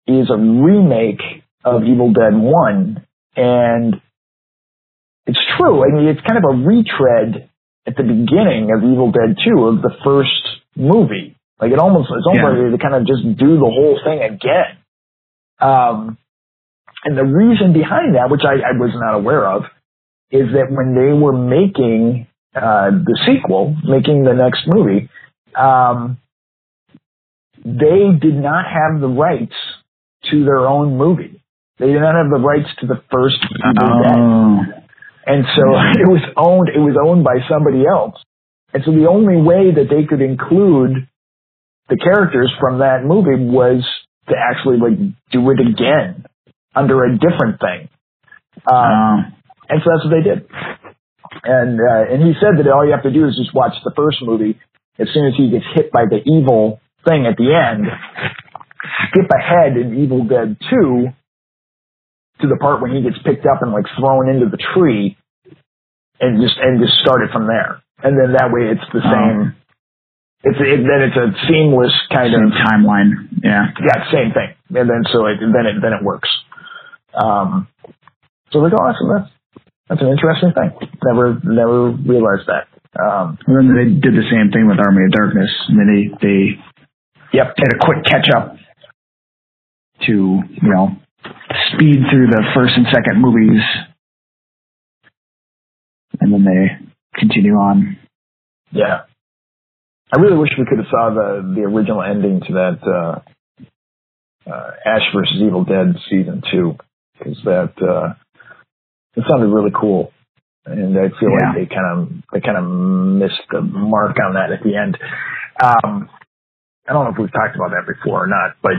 [0.07, 1.21] is a remake
[1.63, 4.01] of Evil Dead One, and
[5.25, 5.83] it's true.
[5.83, 7.49] I mean, it's kind of a retread
[7.87, 10.31] at the beginning of Evil Dead Two of the first
[10.75, 11.35] movie.
[11.59, 12.63] Like it almost it's almost Yeah.
[12.63, 14.77] like they kind of just do the whole thing again.
[15.59, 16.17] Um,
[17.05, 19.63] and the reason behind that, which I, I was not aware of,
[20.31, 25.09] is that when they were making uh, the sequel, making the next movie,
[25.55, 26.17] um,
[27.63, 29.55] they did not have the rights
[30.31, 31.41] to their own movie.
[31.79, 33.37] They did not have the rights to the first.
[33.81, 34.59] Oh.
[35.25, 35.63] And so
[36.01, 38.15] it was owned it was owned by somebody else.
[38.73, 41.07] And so the only way that they could include
[41.89, 43.83] the characters from that movie was
[44.29, 44.97] to actually like
[45.31, 46.25] do it again
[46.75, 47.89] under a different thing.
[48.71, 49.17] Um, Oh.
[49.69, 50.47] and so that's what they did.
[51.43, 53.91] And uh, and he said that all you have to do is just watch the
[53.95, 54.59] first movie.
[54.99, 57.85] As soon as he gets hit by the evil thing at the end,
[59.07, 61.07] skip ahead in Evil Dead Two
[62.41, 65.17] to the part when he gets picked up and like thrown into the tree,
[66.19, 67.81] and just and just start it from there.
[68.03, 69.55] And then that way it's the same.
[70.43, 73.39] It's it, then it's a seamless kind Same of timeline.
[73.43, 73.71] Yeah.
[73.79, 74.51] yeah, same thing.
[74.75, 76.27] And then so it, then it then it works.
[77.13, 77.67] Um,
[78.51, 79.31] so like, oh, that's that's
[79.87, 80.71] that's an interesting thing.
[81.03, 82.67] Never never realized that.
[82.99, 85.49] Um, And then they did the same thing with Army of Darkness.
[85.69, 86.39] I mean, they they
[87.31, 87.55] yep.
[87.55, 88.57] did a quick catch up
[90.07, 90.11] to
[90.49, 90.89] you know
[91.73, 93.61] speed through the first and second movies,
[96.19, 97.97] and then they continue on.
[98.71, 99.01] Yeah.
[100.15, 104.71] I really wish we could have saw the the original ending to that uh, uh,
[104.85, 106.75] Ash versus Evil Dead season two
[107.17, 108.13] because that uh,
[109.15, 110.11] it sounded really cool,
[110.65, 111.49] and I feel Yeah.
[111.49, 114.97] like they kind of they kind of missed the mark on that at the end.
[115.61, 116.09] Um,
[116.87, 118.73] I don't know if we've talked about that before or not, but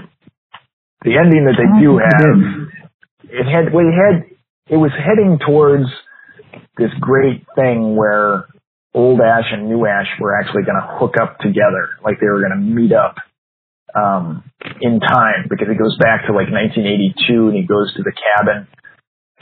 [1.05, 2.65] the ending that they do have
[3.29, 4.25] it had well, it had
[4.69, 5.87] it was heading towards
[6.77, 8.49] this great thing where
[8.95, 12.41] old Ash and new Ash were actually going to hook up together, like they were
[12.41, 13.17] going to meet up
[13.95, 14.45] um,
[14.81, 18.67] in time because it goes back to like 1982 and he goes to the cabin.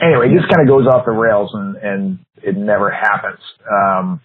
[0.01, 3.39] Anyway, it just kind of goes off the rails and, and it never happens,
[3.69, 4.21] um,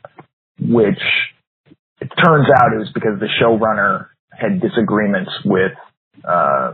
[0.58, 1.00] which
[2.00, 5.72] it turns out it was because the showrunner had disagreements with
[6.24, 6.72] uh,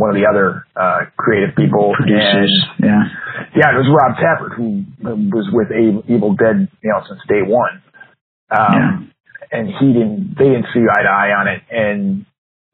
[0.00, 1.92] one of the other uh, creative people.
[1.92, 2.48] Producers.
[2.80, 3.04] And, yeah.
[3.52, 5.68] yeah, it was Rob Tapert who was with
[6.08, 7.84] Evil Dead, you know, since day one.
[8.48, 9.12] Um,
[9.52, 11.60] and he didn't, they didn't see eye to eye on it.
[11.68, 12.24] And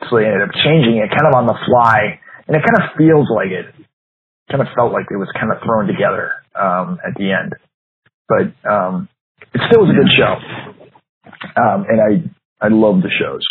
[0.06, 2.22] so they ended up changing it kind of on the fly.
[2.46, 3.74] And it kind of feels like it,
[4.48, 7.58] kind of felt like it was kind of thrown together, um, at the end.
[8.30, 9.08] But, um,
[9.52, 10.38] it still was a good show.
[11.58, 13.42] Um, and I, I love the shows.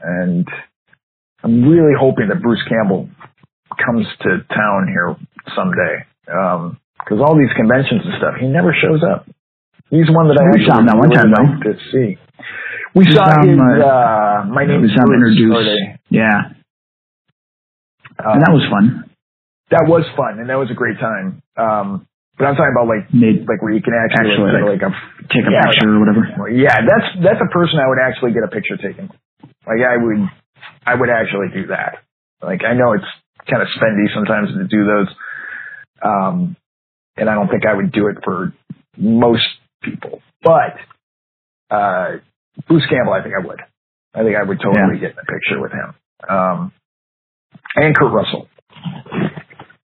[0.00, 0.46] And
[1.44, 3.08] I'm really hoping that Bruce Campbell
[3.84, 5.14] comes to town here
[5.54, 6.08] someday.
[6.32, 9.28] Um, cause all these conventions and stuff, he never shows up.
[9.92, 11.68] He's one that I We saw him that one really time, though.
[11.68, 12.16] like to see.
[12.96, 15.36] We We saw saw him, uh, uh, my name is um, Bruce.
[15.36, 16.00] introduced.
[16.08, 16.56] Yeah.
[18.18, 19.10] uh, and that was fun.
[19.70, 21.42] that was fun and that was a great time.
[21.60, 22.06] Um,
[22.38, 24.92] but I'm talking about like, Made like where you can actually, Actually, like, like a,
[25.30, 26.22] take a yeah, picture or whatever.
[26.50, 29.06] Yeah, that's that's a person I would actually get a picture taken.
[29.68, 30.26] Like I would,
[30.86, 31.98] I would actually do that.
[32.42, 33.04] Like I know it's
[33.50, 35.08] kind of spendy sometimes to do those,
[36.04, 36.56] um,
[37.16, 38.52] and I don't think I would do it for
[38.98, 39.46] most
[39.82, 40.20] people.
[40.42, 40.76] But
[41.70, 42.16] uh,
[42.68, 43.60] Bruce Campbell, I think I would.
[44.14, 45.94] I think I would totally get in a picture with him.
[46.28, 46.72] Um,
[47.76, 48.48] and Kurt Russell.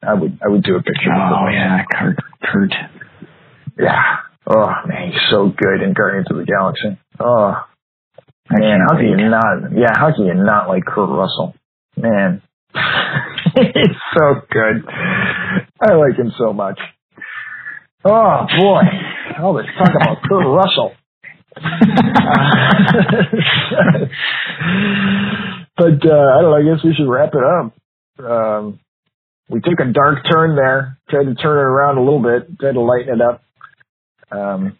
[0.02, 1.08] I would I would do a picture.
[1.10, 1.52] with Oh Russell.
[1.52, 2.16] yeah, Kurt.
[2.42, 2.72] Kurt.
[3.78, 4.16] Yeah.
[4.46, 6.98] Oh man, he's so good in Guardians of the Galaxy.
[7.18, 7.54] Oh
[8.50, 9.72] man, how can you not?
[9.72, 11.54] Yeah, how can you not like Kurt Russell?
[11.96, 12.42] Man,
[13.54, 14.84] he's so good.
[15.80, 16.78] I like him so much.
[18.04, 18.82] Oh boy,
[19.42, 20.92] all this talk about Kurt Russell.
[25.76, 26.56] but uh, I don't know.
[26.56, 27.74] I guess we should wrap it up.
[28.24, 28.80] Um,
[29.48, 30.98] we took a dark turn there.
[31.10, 32.58] Tried to turn it around a little bit.
[32.58, 33.42] Tried to lighten it up.
[34.30, 34.78] Um,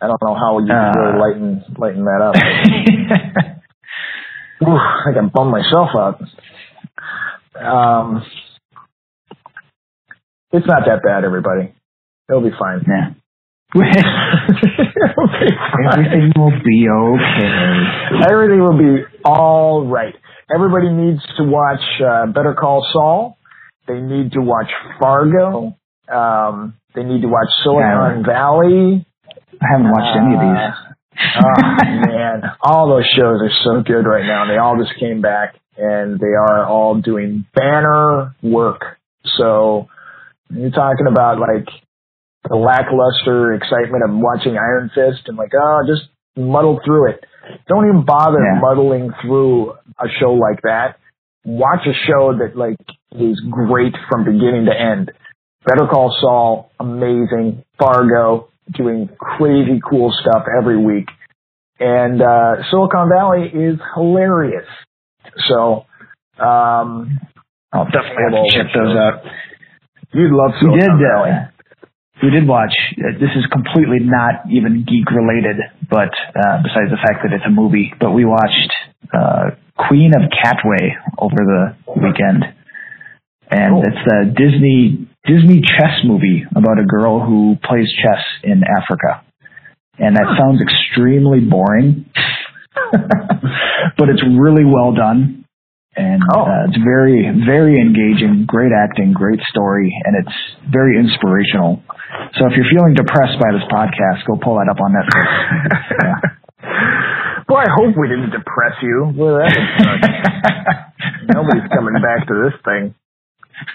[0.00, 0.92] I don't know how you Uh.
[0.92, 2.34] can really lighten lighten that up.
[4.68, 6.20] Ooh, I can bum myself out.
[7.60, 8.22] Um,
[10.52, 11.72] it's not that bad, everybody.
[12.28, 12.82] It'll be fine.
[12.86, 13.10] yeah.
[13.74, 15.88] It'll be fine.
[15.92, 17.50] Everything will be okay.
[18.30, 20.14] Everything will be all right.
[20.54, 23.36] Everybody needs to watch uh, Better Call Saul.
[23.88, 24.70] They need to watch
[25.00, 25.76] Fargo.
[26.12, 29.04] Um, they need to watch Silicon Valley.
[29.62, 30.92] I haven't watched any of these.
[31.18, 34.46] Ah, oh man, all those shows are so good right now.
[34.46, 38.98] They all just came back and they are all doing banner work.
[39.38, 39.88] So
[40.50, 41.66] you're talking about like
[42.48, 46.02] the lackluster excitement of watching Iron Fist and like, oh, just
[46.36, 47.24] muddle through it.
[47.68, 48.60] Don't even bother Yeah.
[48.60, 50.96] muddling through a show like that.
[51.44, 52.76] Watch a show that like
[53.12, 55.12] is great from beginning to end.
[55.64, 57.64] Better Call Saul, amazing.
[57.78, 61.08] Fargo, doing crazy cool stuff every week.
[61.78, 64.66] And uh, Silicon Valley is hilarious.
[65.48, 65.84] So,
[66.38, 67.18] um,
[67.72, 69.20] I'll definitely have to check those out.
[70.14, 70.88] you'd love We did.
[70.88, 71.30] Valley.
[71.30, 71.50] Uh,
[72.22, 72.72] we did watch.
[72.96, 75.56] Uh, this is completely not even geek related,
[75.90, 78.72] but uh, besides the fact that it's a movie, but we watched
[79.12, 79.50] uh,
[79.88, 82.44] Queen of Katwe over the weekend,
[83.50, 83.82] and Cool.
[83.84, 89.24] it's a Disney Disney chess movie about a girl who plays chess in Africa,
[89.98, 92.06] and that sounds extremely boring,
[93.98, 95.42] but it's really well done.
[95.98, 96.42] And Oh.
[96.44, 100.36] uh, it's very, very engaging, great acting, great story, and it's
[100.70, 101.80] very inspirational.
[102.36, 105.24] So if you're feeling depressed by this podcast, go pull that up on Netflix.
[106.04, 106.20] Yeah.
[107.48, 109.12] Boy, I hope we didn't depress you.
[109.16, 109.54] That.
[111.34, 112.94] Nobody's coming back to this thing.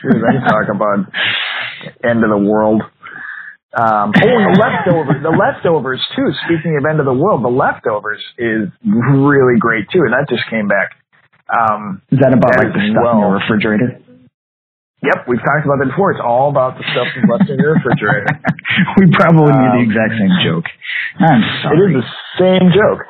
[0.03, 1.05] Them talk about
[2.03, 2.81] end of the world.
[3.73, 6.27] Um, oh, and the leftovers, the leftovers too.
[6.45, 10.43] Speaking of end of the world, the leftovers is really great too, and that just
[10.49, 10.91] came back.
[11.51, 13.99] Um, Is that about like the stuff in well- your refrigerator?
[15.03, 16.11] yep, we've talked about that before.
[16.11, 18.27] It's all about the stuff that's left in your refrigerator.
[18.97, 20.65] we probably made the Um, exact same joke.
[21.19, 21.95] I'm sorry.
[21.95, 22.07] is the
[22.37, 23.01] same joke.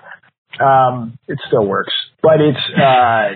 [0.61, 3.33] Um, it still works, but it's uh,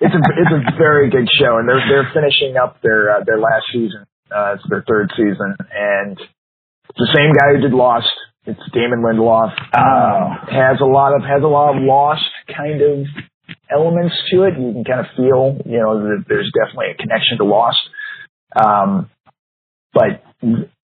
[0.00, 3.38] it's a it's a very good show, and they're they're finishing up their uh, their
[3.38, 4.04] last season.
[4.30, 6.18] Uh, it's their third season, and
[6.88, 8.08] it's the same guy who did Lost.
[8.46, 9.52] It's Damon Lindelof.
[9.76, 10.30] Oh.
[10.50, 12.24] has a lot of has a lot of Lost
[12.54, 13.06] kind of
[13.70, 14.54] elements to it.
[14.58, 17.78] You can kind of feel, you know, that there's definitely a connection to Lost.
[18.56, 19.10] Um,
[19.92, 20.22] but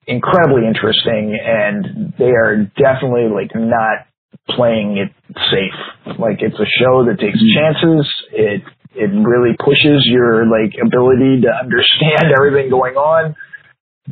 [0.07, 4.07] incredibly interesting, and they are definitely like not
[4.49, 5.12] playing it
[5.51, 6.17] safe.
[6.19, 7.55] Like it's a show that takes Mhm.
[7.55, 8.15] chances.
[8.33, 8.62] It
[8.95, 13.35] it really pushes your like ability to understand everything going on,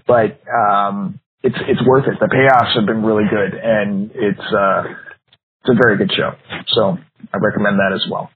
[0.07, 2.19] but um, it's it's worth it.
[2.21, 4.85] The payoffs have been really good, and it's uh,
[5.63, 6.33] it's a very good show.
[6.69, 6.99] So
[7.33, 8.31] I recommend that as well.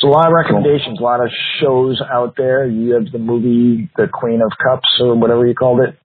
[0.00, 1.28] So a lot of recommendations, a lot of
[1.60, 2.66] shows out there.
[2.68, 5.98] You have the movie The Queen of Cups or whatever you called it.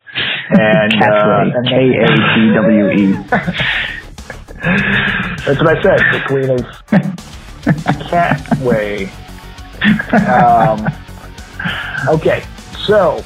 [0.49, 3.14] And uh, and- K A T W E.
[5.45, 5.99] That's what I said.
[5.99, 6.59] The Queen of
[8.09, 9.22] Katwe.
[10.13, 10.88] Um,
[12.09, 12.43] okay,
[12.86, 13.23] so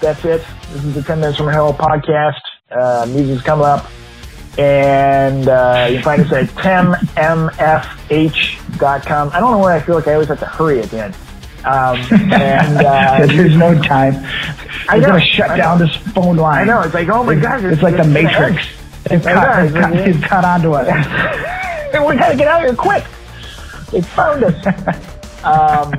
[0.00, 0.42] that's it.
[0.72, 2.40] This is the 10 Minutes from Hell podcast.
[2.70, 3.86] Uh, music's coming up.
[4.58, 6.46] And uh, you can find us at
[8.10, 9.30] 10mfh.com.
[9.32, 11.14] I don't know why I feel like I always have to hurry at the end.
[11.64, 11.96] Um,
[12.32, 14.14] and uh, There's no time.
[14.88, 16.62] I They're gonna shut down this phone line.
[16.62, 17.64] I know, it's like, oh my It's, God.
[17.64, 18.66] it's like the Matrix.
[19.04, 20.86] They've I cut, know, they've cut, it's- they've cut onto us.
[22.08, 23.04] we gotta get out of here quick.
[23.92, 25.04] They found us.
[25.44, 25.92] um,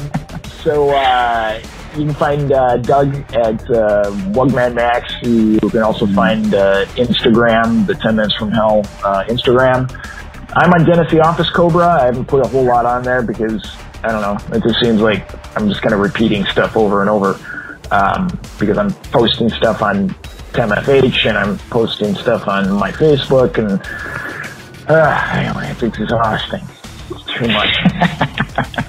[0.64, 1.62] so uh,
[1.96, 5.12] you can find uh, Dug at uh, Wugman Max.
[5.22, 9.90] You can also find uh, Instagram, the Ten Minutes from Hell uh, Instagram.
[10.56, 11.88] I'm on Dennis the Office Cobra.
[11.88, 13.64] I haven't put a whole lot on there because
[14.04, 14.56] I don't know.
[14.56, 17.40] It just seems like I'm just kind of repeating stuff over and over
[17.92, 18.28] um,
[18.60, 20.10] because I'm posting stuff on
[20.54, 23.80] 10FH and I'm posting stuff on my Facebook and
[24.90, 26.62] uh, anyway, it's exhausting.
[27.40, 27.70] Too much.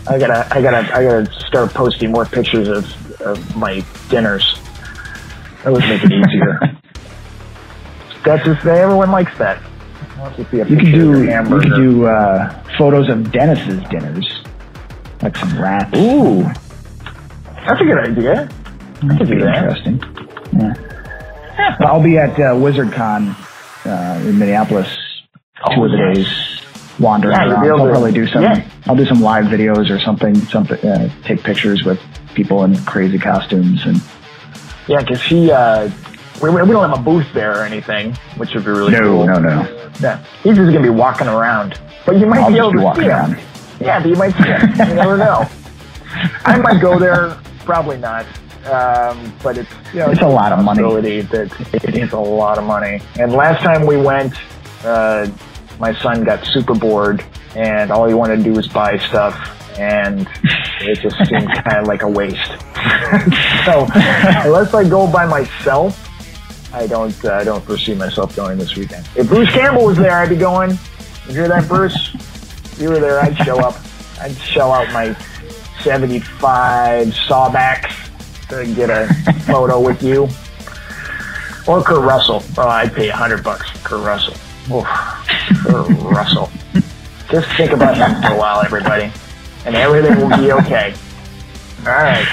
[0.09, 4.61] I gotta, I gotta, I gotta start posting more pictures of, of my dinners.
[5.63, 6.59] That would make it easier.
[8.25, 9.63] That's just everyone likes that.
[10.19, 14.43] Wants to see a You could do you could do uh, photos of Dennis's dinners,
[15.23, 15.97] like some rats.
[15.97, 16.43] Ooh,
[17.67, 18.49] that's a good idea.
[19.03, 19.57] That could be that.
[19.57, 20.03] interesting.
[20.53, 21.77] Yeah.
[21.81, 23.35] I'll be at uh, WizardCon
[23.87, 24.89] uh, in Minneapolis
[25.75, 26.17] two of the nice.
[26.17, 26.50] days,
[27.01, 27.71] wandering Yeah, around.
[27.71, 28.43] I'll to- probably do some.
[28.43, 28.69] yeah.
[28.87, 30.35] I'll do some live videos or something.
[30.47, 30.79] Something.
[30.89, 32.01] Uh, take pictures with
[32.35, 34.01] people in crazy costumes and.
[34.89, 35.89] Yeah, because he, uh,
[36.43, 39.27] we, we don't have a booth there or anything, which would be really No, cool.
[39.27, 39.91] no, no.
[40.01, 42.85] Yeah, he's just gonna be walking around, but you might I'll be able be to
[42.85, 43.35] walking see around.
[43.35, 43.47] him.
[43.81, 44.89] Yeah, but you might see him.
[44.89, 45.47] You never know.
[46.45, 48.27] I might go there, probably not.
[48.67, 50.83] Um, but it's you know, It's a lot of money.
[51.23, 51.51] That
[51.85, 53.01] it is a lot of money.
[53.19, 54.35] And last time we went,
[54.85, 55.27] uh,
[55.81, 57.25] my son got super bored,
[57.57, 59.35] and all he wanted to do was buy stuff,
[59.79, 60.29] and
[60.81, 62.51] it just seemed kind of like a waste.
[63.65, 63.89] so
[64.45, 66.07] unless I go by myself,
[66.73, 69.09] I don't uh, I don't foresee myself going this weekend.
[69.17, 70.79] If Bruce Campbell was there, I'd be going.
[71.27, 72.15] You hear that, Bruce?
[72.15, 73.77] If you were there, I'd show up.
[74.21, 75.15] I'd shell out my
[75.83, 78.11] 75 sawbacks
[78.49, 79.13] to get a
[79.47, 80.29] photo with you.
[81.67, 82.43] Or Kurt Russell.
[82.59, 84.35] Oh, I'd pay 100 bucks for Kurt Russell.
[84.71, 84.87] Oof,
[86.05, 86.51] Russell.
[87.31, 89.11] Just think about him for a while, everybody.
[89.65, 90.95] And everything will be okay.
[91.81, 92.27] All right.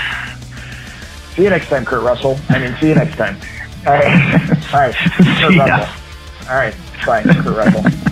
[1.36, 2.38] See you next time, Kurt Russell.
[2.50, 3.38] I mean, see you next time.
[3.86, 4.04] All right.
[4.74, 4.96] All right.
[4.96, 5.66] Kurt See ya.
[5.66, 5.94] Russell.
[6.50, 6.76] All right.
[7.06, 8.07] Bye, Kurt Russell.